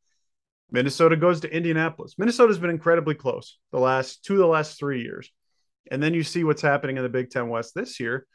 [0.72, 2.16] Minnesota goes to Indianapolis.
[2.18, 5.32] Minnesota's been incredibly close the last two of the last three years.
[5.92, 8.28] And then you see what's happening in the Big Ten West this year.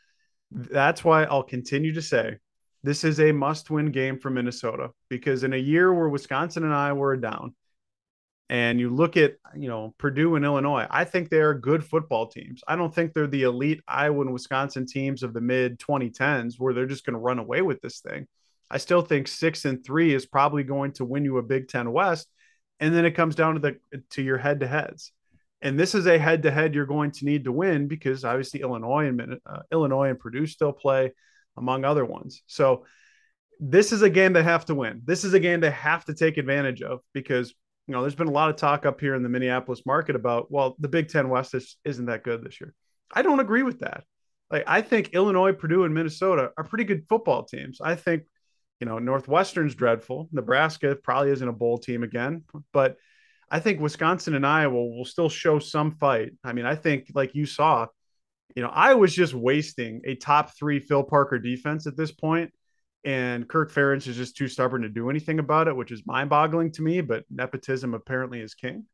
[0.51, 2.39] That's why I'll continue to say
[2.83, 6.75] this is a must win game for Minnesota because in a year where Wisconsin and
[6.75, 7.55] Iowa were down,
[8.51, 12.27] and you look at you know Purdue and Illinois, I think they are good football
[12.27, 12.63] teams.
[12.69, 16.75] I don't think they're the elite Iowa and Wisconsin teams of the mid 2010s where
[16.75, 18.27] they're just going to run away with this thing.
[18.71, 21.93] I still think six and three is probably going to win you a Big Ten
[21.93, 22.29] West.
[22.81, 25.13] And then it comes down to the to your head to heads.
[25.63, 28.61] And this is a head to head you're going to need to win because obviously
[28.61, 31.13] Illinois and uh, Illinois and Purdue still play,
[31.57, 32.43] among other ones.
[32.47, 32.85] So
[33.61, 35.01] this is a game they have to win.
[35.05, 37.55] This is a game they have to take advantage of because
[37.87, 40.51] you know there's been a lot of talk up here in the Minneapolis market about
[40.51, 42.75] well the Big Ten West is, isn't that good this year.
[43.13, 44.05] I don't agree with that.
[44.51, 47.81] Like I think Illinois, Purdue, and Minnesota are pretty good football teams.
[47.81, 48.25] I think
[48.81, 50.29] you know, Northwestern's dreadful.
[50.33, 52.97] Nebraska probably isn't a bowl team again, but
[53.51, 56.33] I think Wisconsin and Iowa will still show some fight.
[56.43, 57.87] I mean, I think like you saw,
[58.57, 62.53] you know, I was just wasting a top three Phil Parker defense at this point,
[63.05, 66.73] and Kirk Ferentz is just too stubborn to do anything about it, which is mind-boggling
[66.73, 67.01] to me.
[67.01, 68.87] But nepotism apparently is king.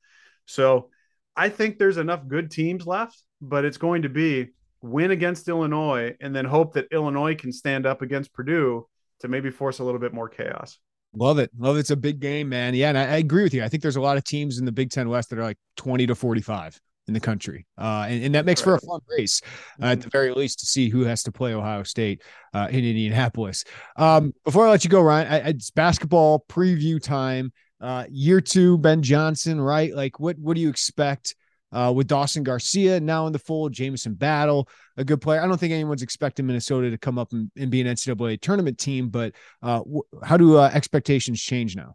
[0.46, 0.90] So
[1.36, 4.48] I think there's enough good teams left, but it's going to be
[4.82, 8.86] win against Illinois and then hope that Illinois can stand up against Purdue
[9.20, 10.78] to maybe force a little bit more chaos.
[11.14, 11.50] Love it.
[11.58, 11.80] Love it.
[11.80, 12.74] It's a big game, man.
[12.74, 12.90] Yeah.
[12.90, 13.64] And I, I, agree with you.
[13.64, 15.58] I think there's a lot of teams in the Big Ten West that are like
[15.76, 17.66] 20 to 45 in the country.
[17.78, 19.40] Uh, and, and that makes for a fun race
[19.80, 20.02] uh, at mm-hmm.
[20.02, 22.22] the very least to see who has to play Ohio State
[22.54, 23.64] uh, in Indianapolis.
[23.96, 27.52] Um, before I let you go, Ryan, I, it's basketball preview time.
[27.80, 29.94] Uh, year two, Ben Johnson, right?
[29.94, 31.34] Like, what what do you expect
[31.72, 35.40] uh, with Dawson Garcia now in the fold, Jamison Battle, a good player.
[35.40, 38.78] I don't think anyone's expecting Minnesota to come up and, and be an NCAA tournament
[38.78, 41.94] team, but uh, w- how do uh, expectations change now?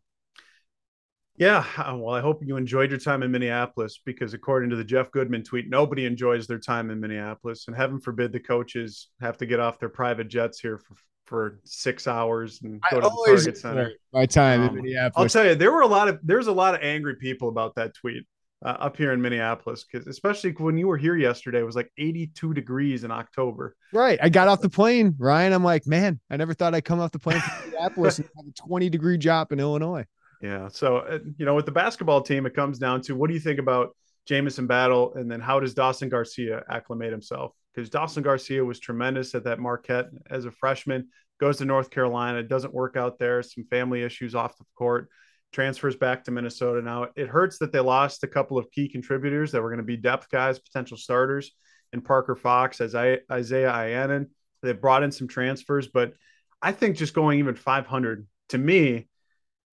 [1.37, 4.83] Yeah, uh, well, I hope you enjoyed your time in Minneapolis because, according to the
[4.83, 9.37] Jeff Goodman tweet, nobody enjoys their time in Minneapolis, and heaven forbid the coaches have
[9.39, 10.95] to get off their private jets here for,
[11.25, 13.91] for six hours and go I to the Target Center.
[14.13, 15.35] My time um, in Minneapolis.
[15.35, 17.75] I'll tell you, there were a lot of there's a lot of angry people about
[17.75, 18.25] that tweet
[18.63, 21.91] uh, up here in Minneapolis because especially when you were here yesterday, it was like
[21.97, 23.75] 82 degrees in October.
[23.91, 24.17] Right.
[24.21, 25.51] I got off the plane, Ryan.
[25.51, 28.45] I'm like, man, I never thought I'd come off the plane from Minneapolis and have
[28.47, 30.05] a 20 degree job in Illinois.
[30.41, 30.67] Yeah.
[30.69, 33.39] So, uh, you know, with the basketball team, it comes down to what do you
[33.39, 33.95] think about
[34.25, 37.53] Jamison Battle and then how does Dawson Garcia acclimate himself?
[37.73, 42.43] Because Dawson Garcia was tremendous at that Marquette as a freshman, goes to North Carolina,
[42.43, 45.09] doesn't work out there, some family issues off the court
[45.55, 46.81] transfers back to Minnesota.
[46.81, 49.83] Now it hurts that they lost a couple of key contributors that were going to
[49.83, 51.51] be depth guys, potential starters,
[51.93, 54.27] and Parker Fox as I, Isaiah Ihnen.
[54.61, 56.13] They brought in some transfers, but
[56.61, 59.07] I think just going even 500 to me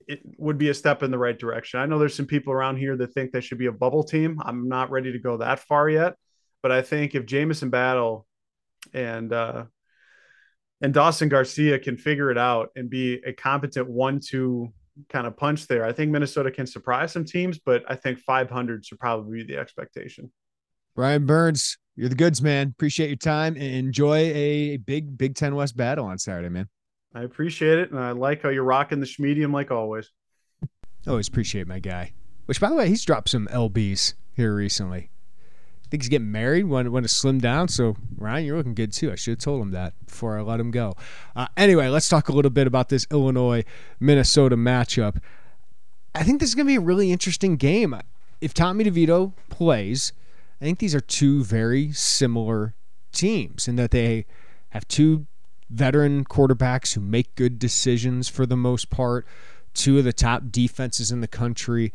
[0.09, 1.81] it would be a step in the right direction.
[1.81, 4.41] I know there's some people around here that think they should be a bubble team.
[4.45, 6.15] I'm not ready to go that far yet,
[6.63, 8.27] but I think if Jamison Battle
[8.93, 9.65] and uh,
[10.81, 14.73] and Dawson Garcia can figure it out and be a competent one-two
[15.09, 17.59] kind of punch there, I think Minnesota can surprise some teams.
[17.59, 20.33] But I think 500 should probably be the expectation.
[20.95, 22.69] Brian Burns, you're the goods man.
[22.69, 26.69] Appreciate your time and enjoy a big Big Ten West battle on Saturday, man.
[27.15, 30.11] I appreciate it, and I like how you're rocking the medium like always.
[31.07, 32.13] Always appreciate my guy.
[32.47, 35.11] Which, by the way, he's dropped some lbs here recently.
[35.85, 36.65] I think he's getting married.
[36.65, 37.69] Want want to slim down.
[37.69, 39.13] So Ryan, you're looking good too.
[39.13, 40.95] I should have told him that before I let him go.
[41.37, 43.65] Uh, anyway, let's talk a little bit about this Illinois
[44.01, 45.19] Minnesota matchup.
[46.15, 47.95] I think this is going to be a really interesting game.
[48.41, 50.13] If Tommy DeVito plays,
[50.61, 52.75] I think these are two very similar
[53.13, 54.27] teams in that they
[54.71, 55.27] have two
[55.73, 59.27] veteran quarterbacks who make good decisions for the most part,
[59.75, 61.93] two of the top defenses in the country,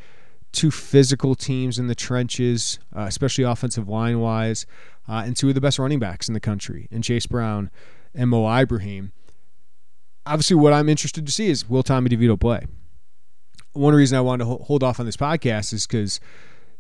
[0.52, 4.66] two physical teams in the trenches, uh, especially offensive line wise,
[5.08, 7.70] uh, and two of the best running backs in the country, in Chase Brown
[8.16, 9.12] and Mo Ibrahim.
[10.26, 12.66] Obviously, what I'm interested to see is will Tommy DeVito play?
[13.74, 16.20] One reason I wanted to hold off on this podcast is because,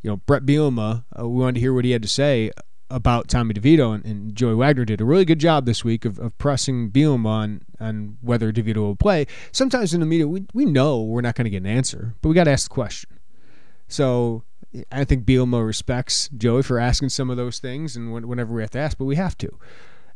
[0.01, 2.51] you know, Bret Bielema, uh, we wanted to hear what he had to say
[2.89, 6.19] about Tommy DeVito, and, and, Joey Wagner did a really good job this week of,
[6.19, 9.27] of pressing Bielema on, on whether DeVito will play.
[9.51, 12.29] Sometimes in the media, we, we know we're not going to get an answer, but
[12.29, 13.09] we got to ask the question.
[13.87, 14.43] So
[14.91, 18.71] I think Bielema respects Joey for asking some of those things, and whenever we have
[18.71, 19.49] to ask, but we have to.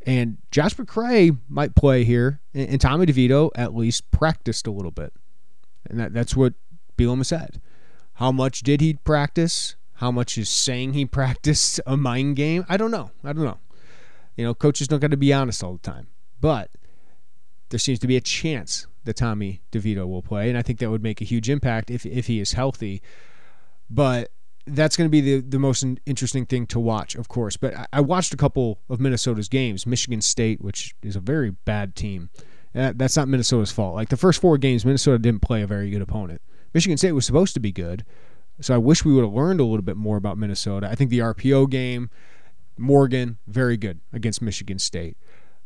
[0.03, 4.91] And Josh McCray might play here, and, and Tommy DeVito at least practiced a little
[4.91, 5.13] bit,
[5.89, 6.53] and that, that's what
[6.97, 7.61] Bielema said.
[8.13, 9.75] How much did he practice?
[10.01, 12.65] How much is saying he practiced a mind game?
[12.67, 13.11] I don't know.
[13.23, 13.59] I don't know.
[14.35, 16.07] You know, coaches don't got to be honest all the time.
[16.39, 16.71] But
[17.69, 20.89] there seems to be a chance that Tommy DeVito will play, and I think that
[20.89, 23.03] would make a huge impact if if he is healthy.
[23.91, 24.31] But
[24.65, 27.55] that's going to be the, the most interesting thing to watch, of course.
[27.55, 29.85] But I, watched a couple of Minnesota's games.
[29.85, 32.29] Michigan State, which is a very bad team,
[32.73, 33.95] uh, that's not Minnesota's fault.
[33.95, 36.41] Like the first four games, Minnesota didn't play a very good opponent.
[36.73, 38.05] Michigan State was supposed to be good,
[38.61, 40.87] so I wish we would have learned a little bit more about Minnesota.
[40.89, 42.09] I think the RPO game,
[42.77, 45.17] Morgan, very good against Michigan State.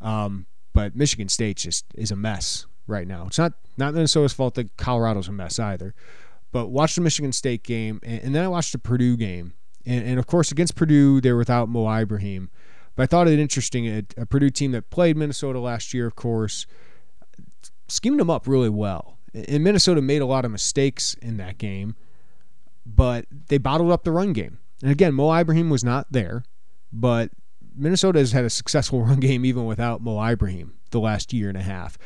[0.01, 3.25] Um, but Michigan State just is a mess right now.
[3.27, 5.93] It's not not Minnesota's fault that Colorado's a mess either.
[6.51, 9.53] But watch the Michigan State game, and, and then I watched the Purdue game,
[9.85, 12.49] and, and, of course against Purdue they're without Mo Ibrahim.
[12.95, 16.15] But I thought it interesting a, a Purdue team that played Minnesota last year, of
[16.15, 16.65] course,
[17.89, 19.17] schemed them up really well.
[19.33, 21.95] And Minnesota made a lot of mistakes in that game
[22.85, 24.59] but they bottled up the run game.
[24.81, 26.43] And again, Mo Ibrahim was not there,
[26.91, 27.31] but
[27.75, 31.57] Minnesota has had a successful run game even without Mo Ibrahim the last year and
[31.57, 31.97] a half.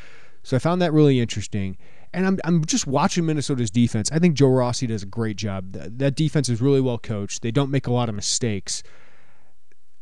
[0.44, 1.78] So I found that really interesting.
[2.14, 4.12] And I'm, I'm just watching Minnesota's defense.
[4.12, 5.74] I think Joe Rossi does a great job.
[5.74, 7.42] That, that defense is really well coached.
[7.42, 8.82] They don't make a lot of mistakes.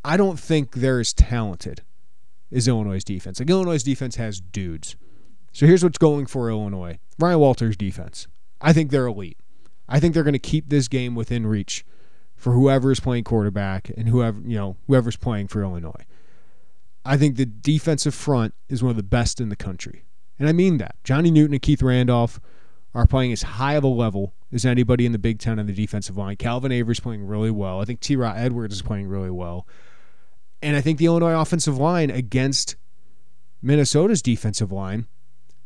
[0.05, 1.81] I don't think they're as talented
[2.51, 3.39] as Illinois' defense.
[3.39, 4.95] Like Illinois' defense has dudes.
[5.51, 6.99] So here's what's going for Illinois.
[7.19, 8.27] Ryan Walters' defense.
[8.61, 9.37] I think they're elite.
[9.87, 11.85] I think they're going to keep this game within reach
[12.35, 16.05] for whoever is playing quarterback and whoever you know whoever's playing for Illinois.
[17.05, 20.05] I think the defensive front is one of the best in the country,
[20.37, 20.95] and I mean that.
[21.03, 22.39] Johnny Newton and Keith Randolph
[22.93, 25.73] are playing as high of a level as anybody in the Big Ten on the
[25.73, 26.35] defensive line.
[26.35, 27.81] Calvin Avery's playing really well.
[27.81, 28.15] I think T.
[28.15, 29.67] Rod Edwards is playing really well,
[30.61, 32.75] and I think the Illinois offensive line against
[33.61, 35.07] Minnesota's defensive line,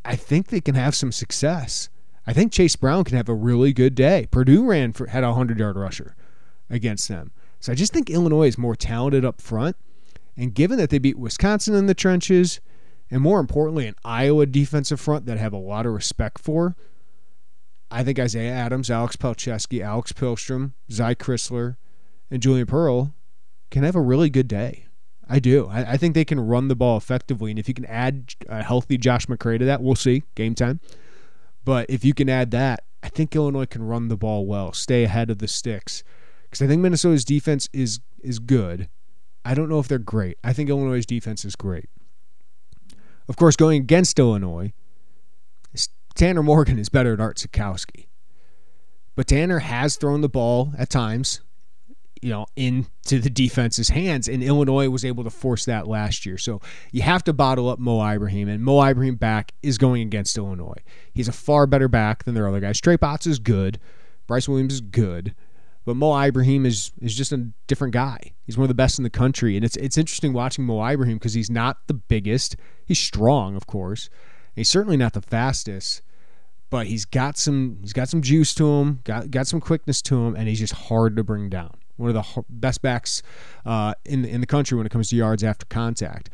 [0.05, 1.89] I think they can have some success.
[2.25, 4.27] I think Chase Brown can have a really good day.
[4.31, 6.15] Purdue ran for had a hundred yard rusher
[6.69, 7.31] against them.
[7.59, 9.75] So I just think Illinois is more talented up front.
[10.37, 12.61] And given that they beat Wisconsin in the trenches,
[13.09, 16.75] and more importantly, an Iowa defensive front that I have a lot of respect for,
[17.91, 21.75] I think Isaiah Adams, Alex Palczewski, Alex Pihlstrom, Zy Crisler,
[22.31, 23.13] and Julian Pearl
[23.69, 24.85] can have a really good day.
[25.29, 25.67] I do.
[25.67, 27.51] I, I, think they can run the ball effectively.
[27.51, 30.23] And if you can add a healthy Josh McCray to that, we'll see.
[30.35, 30.79] Game time.
[31.63, 35.03] But if you can add that, I think Illinois can run the ball well, stay
[35.03, 36.03] ahead of the sticks.
[36.43, 38.89] Because I think Minnesota's defense is is good.
[39.43, 40.37] I don't know if they're great.
[40.43, 41.89] I think Illinois' defense is great.
[43.27, 44.73] Of course, going against Illinois,
[46.15, 48.07] Tanner Morgan is better than Art Sitkowski.
[49.15, 51.41] But Tanner has thrown the ball at times
[52.21, 54.27] you know, into the defense's hands.
[54.27, 56.37] And Illinois was able to force that last year.
[56.37, 56.61] So
[56.91, 60.81] you have to bottle up Mo Ibrahim, and Mo Ibrahim back is going against Illinois.
[61.13, 62.79] He's a far better back than their other guys.
[62.79, 63.79] Trey Potts is good.
[64.27, 65.33] Bryce Williams is good.
[65.83, 68.33] But Mo Ibrahim is is just a different guy.
[68.45, 69.55] He's one of the best in the country.
[69.55, 72.55] And it's it's interesting watching Mo Ibrahim because he's not the biggest.
[72.85, 74.07] He's strong, of course.
[74.55, 76.03] He's certainly not the fastest.
[76.69, 80.25] but he's got some he's got some juice to him, got got some quickness to
[80.25, 81.71] him, and he's just hard to bring down.
[82.01, 83.21] One of the best backs
[83.65, 86.29] uh, in in the country when it comes to yards after contact.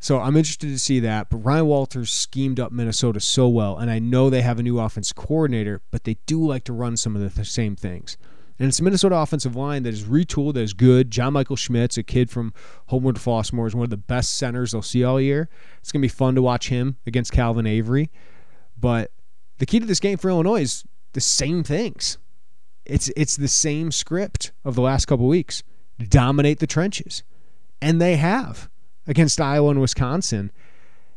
[0.00, 1.28] So I'm interested to see that.
[1.28, 4.78] But Ryan Walters schemed up Minnesota so well, and I know they have a new
[4.78, 8.16] offense coordinator, but they do like to run some of the th- same things.
[8.60, 11.10] And it's Minnesota offensive line that is retooled, that is good.
[11.12, 12.52] John Michael Schmitz, a kid from
[12.86, 15.48] Homewood Flossmoor, is one of the best centers they'll see all year.
[15.80, 18.10] It's going to be fun to watch him against Calvin Avery.
[18.76, 19.12] But
[19.58, 22.18] the key to this game for Illinois is the same things.
[22.88, 25.62] It's it's the same script of the last couple weeks.
[25.98, 27.22] Dominate the trenches.
[27.80, 28.68] And they have
[29.06, 30.50] against Iowa and Wisconsin.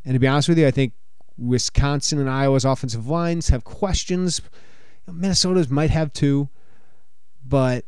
[0.05, 0.93] And to be honest with you, I think
[1.37, 4.41] Wisconsin and Iowa's offensive lines have questions.
[5.07, 6.49] Minnesota's might have too,
[7.45, 7.85] but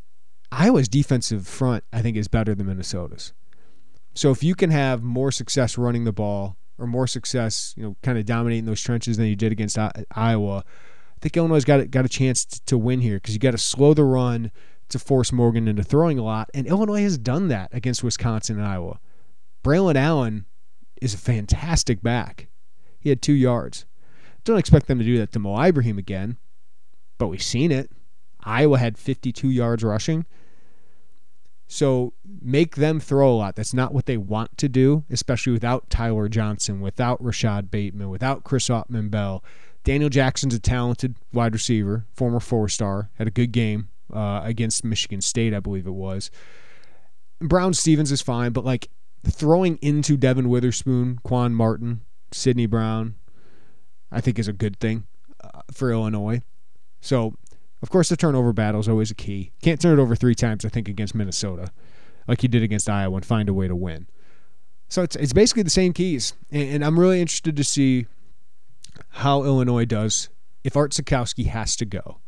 [0.52, 3.34] Iowa's defensive front, I think, is better than Minnesota's.
[4.14, 7.96] So if you can have more success running the ball or more success, you know,
[8.04, 9.78] kind of dominating those trenches than you did against
[10.12, 10.64] Iowa,
[11.24, 14.04] think Illinois got got a chance to win here because you got to slow the
[14.04, 14.52] run
[14.90, 18.68] to force Morgan into throwing a lot, and Illinois has done that against Wisconsin and
[18.68, 19.00] Iowa.
[19.64, 20.46] Braylon Allen
[21.02, 22.50] is a fantastic back.
[23.00, 23.86] He had two yards.
[24.44, 26.38] Don't expect them to do that to Mo Ibrahim again,
[27.18, 27.90] but we've seen it.
[28.44, 30.26] Iowa had 52 yards rushing.
[31.68, 33.56] So make them throw a lot.
[33.56, 38.44] That's not what they want to do, especially without Tyler Johnson, without Rashod Bateman, without
[38.44, 39.42] Chris Autman-Bell.
[39.84, 44.84] Daniel Jackson's a talented wide receiver, former four star, had a good game uh, against
[44.84, 46.32] Michigan State, I believe it was.
[47.42, 48.90] Brown-Stephens is fine, but like
[49.28, 53.16] throwing into Devin Witherspoon, Quan Martin, Sydney Brown,
[54.12, 55.06] I think is a good thing
[55.44, 56.42] uh, for Illinois.
[57.02, 57.36] So,
[57.82, 59.52] of course, the turnover battle is always a key.
[59.62, 61.72] Can't turn it over three times, I think, against Minnesota,
[62.28, 64.08] like you did against Iowa, and find a way to win.
[64.88, 68.06] So it's it's basically the same keys, and, and I'm really interested to see
[69.14, 70.30] how Illinois does
[70.64, 72.20] if Art Sitkowski has to go.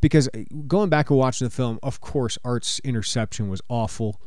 [0.00, 4.20] Because uh, going back and watching the film, of course, Art's interception was awful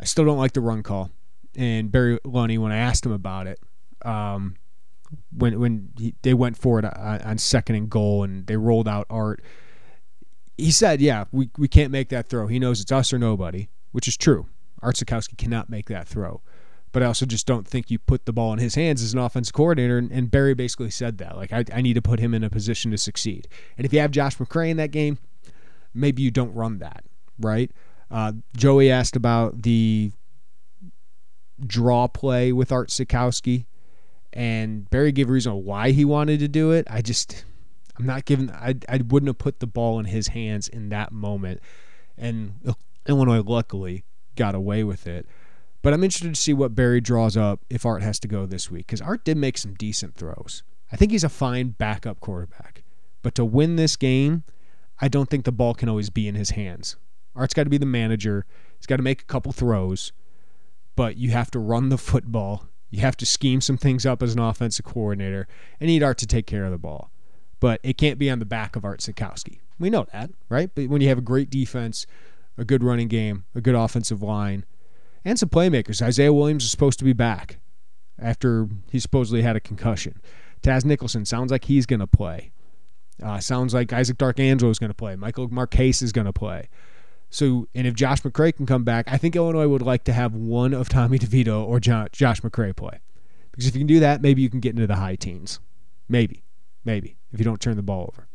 [0.00, 1.10] I still don't like the run call.
[1.56, 3.60] And Barry Lunney, when I asked him about it,
[4.02, 4.56] um,
[5.36, 8.88] when when he, they went for it on, on, second and goal and they rolled
[8.88, 9.42] out Art,
[10.56, 12.46] he said, "Yeah, we we can't make that throw.
[12.46, 14.46] He knows it's us or nobody," which is true.
[14.80, 16.40] Art Sitkowski cannot make that throw.
[16.92, 19.18] But I also just don't think you put the ball in his hands as an
[19.20, 19.98] offensive coordinator.
[19.98, 21.36] And, and Barry basically said that.
[21.36, 23.46] Like, I, I need to put him in a position to succeed.
[23.78, 25.18] And if you have Josh McCray in that game,
[25.94, 27.04] maybe you don't run that,
[27.38, 27.70] right?
[28.10, 30.10] Uh, Joey asked about the
[31.64, 33.66] draw play with Art Sitkowski,
[34.32, 36.86] and Barry gave a reason why he wanted to do it.
[36.90, 37.44] I just,
[37.98, 38.50] I'm not giving.
[38.50, 41.60] I I wouldn't have put the ball in his hands in that moment,
[42.18, 42.54] and
[43.06, 44.04] Illinois luckily
[44.36, 45.26] got away with it.
[45.82, 48.70] But I'm interested to see what Barry draws up if Art has to go this
[48.70, 50.62] week because Art did make some decent throws.
[50.92, 52.82] I think he's a fine backup quarterback,
[53.22, 54.44] but to win this game,
[55.00, 56.96] I don't think the ball can always be in his hands.
[57.34, 58.44] Art's got to be the manager.
[58.76, 60.12] He's got to make a couple throws,
[60.96, 62.66] but you have to run the football.
[62.90, 65.46] You have to scheme some things up as an offensive coordinator
[65.78, 67.10] and need Art to take care of the ball.
[67.60, 69.60] But it can't be on the back of Art Sitkowski.
[69.78, 70.70] We know that, right?
[70.74, 72.06] But when you have a great defense,
[72.58, 74.64] a good running game, a good offensive line,
[75.24, 77.58] and some playmakers, Isaiah Williams is supposed to be back
[78.18, 80.20] after he supposedly had a concussion.
[80.62, 82.52] Taz Nicholson sounds like he's going to play.
[83.22, 85.16] Uh, sounds like Isaac Darkangelo is going to play.
[85.16, 86.68] Michael Marquez is going to play.
[87.28, 90.34] So, and if Josh McCray can come back, I think Illinois would like to have
[90.34, 92.98] one of Tommy DeVito or Josh McCray play.
[93.50, 95.60] Because if you can do that, maybe you can get into the high teens.
[96.08, 96.42] Maybe.
[96.84, 97.16] Maybe.
[97.32, 98.26] If you don't turn the ball over.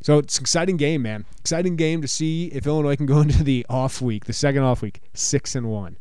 [0.00, 1.26] So it's an exciting game, man.
[1.40, 4.82] Exciting game to see if Illinois can go into the off week, the second off
[4.82, 5.98] week, six and one.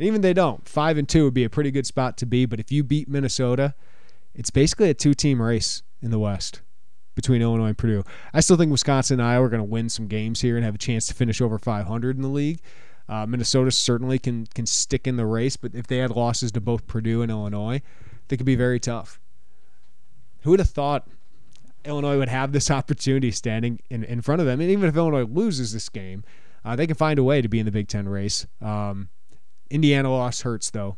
[0.00, 2.46] And even they don't, five and two would be a pretty good spot to be.
[2.46, 3.74] But if you beat Minnesota,
[4.34, 6.62] it's basically a two team race in the West
[7.14, 8.04] between Illinois and Purdue.
[8.32, 10.74] I still think Wisconsin and Iowa are going to win some games here and have
[10.74, 12.60] a chance to finish over 500 in the league.
[13.10, 16.62] Uh, Minnesota certainly can can stick in the race, but if they had losses to
[16.62, 17.82] both Purdue and Illinois,
[18.28, 19.20] they could be very tough.
[20.44, 21.10] Who would have thought
[21.84, 24.62] Illinois would have this opportunity standing in, in front of them?
[24.62, 26.24] And even if Illinois loses this game,
[26.64, 28.46] uh, they can find a way to be in the Big Ten race.
[28.62, 29.10] Um,
[29.70, 30.96] Indiana loss hurts though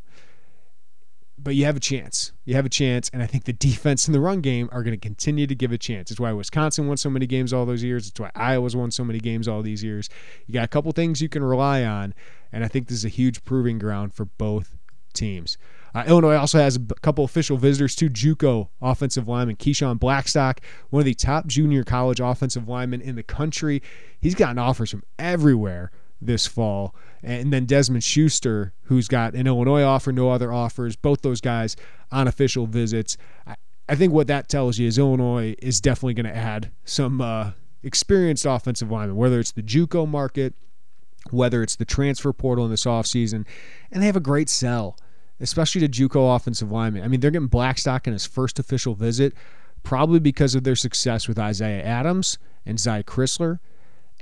[1.43, 2.33] but you have a chance.
[2.45, 4.99] You have a chance, and I think the defense and the run game are going
[4.99, 6.11] to continue to give a chance.
[6.11, 8.09] It's why Wisconsin won so many games all those years.
[8.09, 10.09] It's why Iowa's won so many games all these years.
[10.47, 12.15] You got a couple things you can rely on,
[12.53, 14.77] and I think this is a huge proving ground for both
[15.15, 15.59] teams.
[15.95, 20.61] Uh, Illinois also has a couple official visitors to JUCO offensive lineman Keyshawn Blackstock,
[20.91, 23.83] one of the top junior college offensive linemen in the country.
[24.19, 25.91] He's gotten offers from everywhere
[26.27, 26.95] this fall.
[27.23, 30.97] And then Desmond Schuster, who's got an Illinois offer, no other offers.
[30.97, 31.77] Both those guys
[32.11, 33.17] on official visits.
[33.89, 37.53] I think what that tells you is Illinois is definitely going to add some uh,
[37.83, 40.55] experienced offensive linemen, whether it's the JUCO market,
[41.31, 43.45] whether it's the transfer portal in this offseason,
[43.91, 44.97] and they have a great sell,
[45.41, 47.03] especially to JUCO offensive linemen.
[47.03, 49.35] I mean, they're getting Blackstock in his first official visit,
[49.83, 53.59] probably because of their success with Isaiah Adams and Zy Crisler.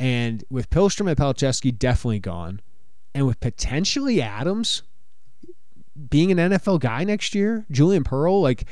[0.00, 2.60] And with Pihlstrom and Palczewski definitely gone,
[3.14, 4.82] and with potentially Adams
[6.08, 8.64] being an NFL guy next year, Julian Pearl, like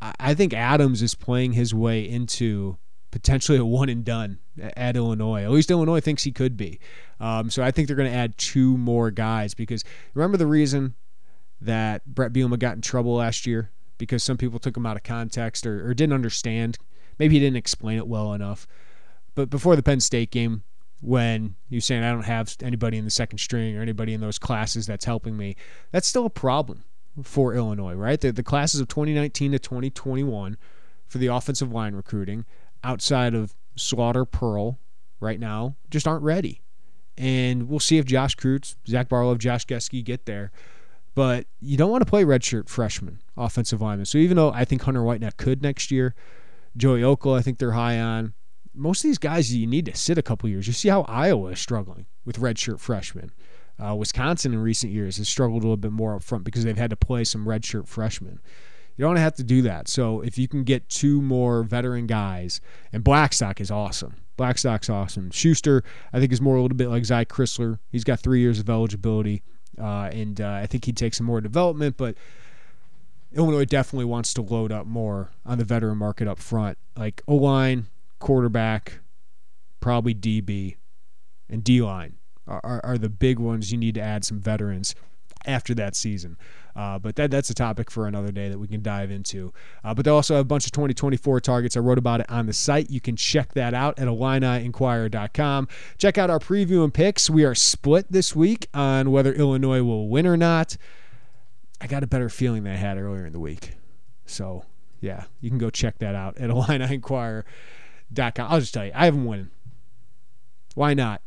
[0.00, 2.78] I think Adams is playing his way into
[3.10, 5.42] potentially a one and done at Illinois.
[5.42, 6.80] At least Illinois thinks he could be.
[7.20, 10.94] Um, so I think they're going to add two more guys because remember the reason
[11.60, 15.02] that Bret Bielema got in trouble last year because some people took him out of
[15.02, 16.78] context or, or didn't understand.
[17.18, 18.66] Maybe he didn't explain it well enough.
[19.34, 20.62] But before the Penn State game,
[21.00, 24.38] when you're saying I don't have anybody in the second string or anybody in those
[24.38, 25.56] classes that's helping me,
[25.90, 26.84] that's still a problem
[27.22, 28.20] for Illinois, right?
[28.20, 30.56] The, the classes of 2019 to 2021
[31.06, 32.44] for the offensive line recruiting
[32.84, 34.78] outside of Slaughter Pearl
[35.20, 36.62] right now just aren't ready.
[37.18, 40.50] And we'll see if Josh Kreutz, Zach Barlow, Josh Gesky get there.
[41.14, 44.06] But you don't want to play redshirt freshman offensive linemen.
[44.06, 46.14] So even though I think Hunter Whitenack could next year,
[46.76, 48.32] Joey Okle, I think they're high on.
[48.74, 50.66] Most of these guys you need to sit a couple years.
[50.66, 53.32] You see how Iowa is struggling with redshirt freshmen.
[53.78, 56.76] Uh, Wisconsin in recent years has struggled a little bit more up front because they've
[56.76, 58.40] had to play some redshirt freshmen.
[58.96, 59.88] You don't have to do that.
[59.88, 62.60] So if you can get two more veteran guys,
[62.92, 64.16] and Blackstock is awesome.
[64.36, 65.30] Blackstock's awesome.
[65.30, 67.78] Schuster, I think, is more a little bit like Zy Crisler.
[67.90, 69.42] He's got three years of eligibility,
[69.80, 72.16] uh, and uh, I think he'd take some more development, but
[73.34, 77.36] Illinois definitely wants to load up more on the veteran market up front, like O
[77.36, 77.86] line,
[78.22, 79.00] quarterback,
[79.80, 80.76] probably DB,
[81.50, 82.14] and D line
[82.46, 84.94] are, are the big ones you need to add some veterans
[85.46, 86.36] after that season.
[86.74, 89.52] Uh, but that, that's a topic for another day that we can dive into.
[89.84, 91.76] Uh, but they also have a bunch of 2024 targets.
[91.76, 92.88] I wrote about it on the site.
[92.88, 95.68] You can check that out at IlliniInquirer.com.
[95.98, 97.28] Check out our preview and picks.
[97.28, 100.76] We are split this week on whether Illinois will win or not.
[101.80, 103.72] I got a better feeling than I had earlier in the week.
[104.24, 104.64] So,
[105.00, 107.44] yeah, you can go check that out at IlliniInquirer.com.
[108.18, 109.50] I'll just tell you, I haven't won.
[110.74, 111.22] Why not?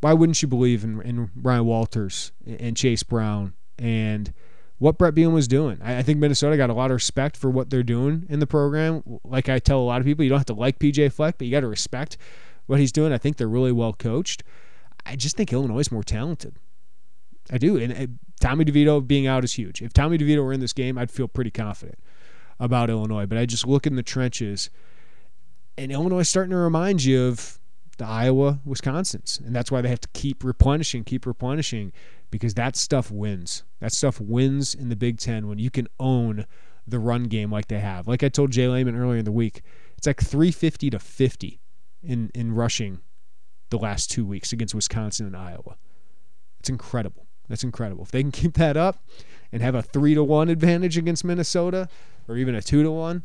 [0.00, 4.32] Why wouldn't you believe in, in Ryan Walters and Chase Brown and–
[4.82, 5.78] what Bret Bielema was doing.
[5.80, 8.48] I, I, think Minnesota got a lot of respect for what they're doing in the
[8.48, 9.04] program.
[9.22, 11.46] Like I tell a lot of people, you don't have to like PJ Fleck, but
[11.46, 12.16] you got to respect
[12.66, 13.12] what he's doing.
[13.12, 14.42] I think they're really well coached.
[15.06, 16.56] I just think Illinois is more talented.
[17.48, 17.76] I do.
[17.76, 19.82] And, and Tommy DeVito being out is huge.
[19.82, 22.00] If Tommy DeVito were in this game, I'd feel pretty confident
[22.58, 23.26] about Illinois.
[23.26, 24.68] But I just look in the trenches,
[25.76, 27.58] and Illinois is starting to remind you of
[27.98, 29.40] the Iowa, Wisconsin's.
[29.44, 31.92] And that's why they have to keep replenishing, keep replenishing
[32.30, 33.64] because that stuff wins.
[33.80, 36.46] That stuff wins in the Big Ten when you can own
[36.86, 38.08] the run game like they have.
[38.08, 39.62] Like I told Jay Leman earlier in the week,
[39.96, 41.60] it's like 350 to 50
[42.02, 43.00] in, in rushing
[43.70, 45.76] the last two weeks against Wisconsin and Iowa.
[46.58, 47.26] It's incredible.
[47.48, 48.04] That's incredible.
[48.04, 49.04] If they can keep that up
[49.52, 51.88] and have a three to one advantage against Minnesota
[52.28, 53.22] or even a two to one,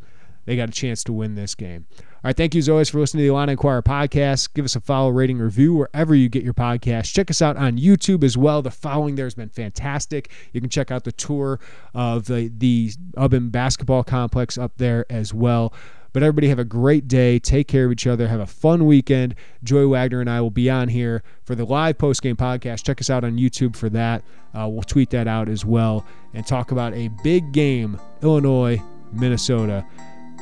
[0.48, 1.86] they got a chance to win this game.
[1.92, 4.54] All right, thank you as always for listening to the Illini Inquirer podcast.
[4.54, 7.14] Give us a follow, rating, review wherever you get your podcast.
[7.14, 8.62] Check us out on YouTube as well.
[8.62, 10.32] The following there has been fantastic.
[10.54, 11.60] You can check out the tour
[11.94, 15.74] of the the Ubben basketball complex up there as well.
[16.14, 17.38] But everybody have a great day.
[17.40, 18.28] Take care of each other.
[18.30, 19.36] Have a fun weekend.
[19.64, 22.84] Joey Wagner and I will be on here for the live post game podcast.
[22.86, 24.24] Check us out on YouTube for that.
[24.58, 28.82] Uh, we'll tweet that out as well and talk about a big game, Illinois,
[29.12, 29.86] Minnesota.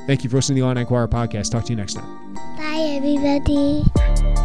[0.06, 1.52] Thank you for listening to the Illini Inquirer podcast.
[1.52, 2.36] Talk to you next time.
[2.58, 4.45] Bye, everybody.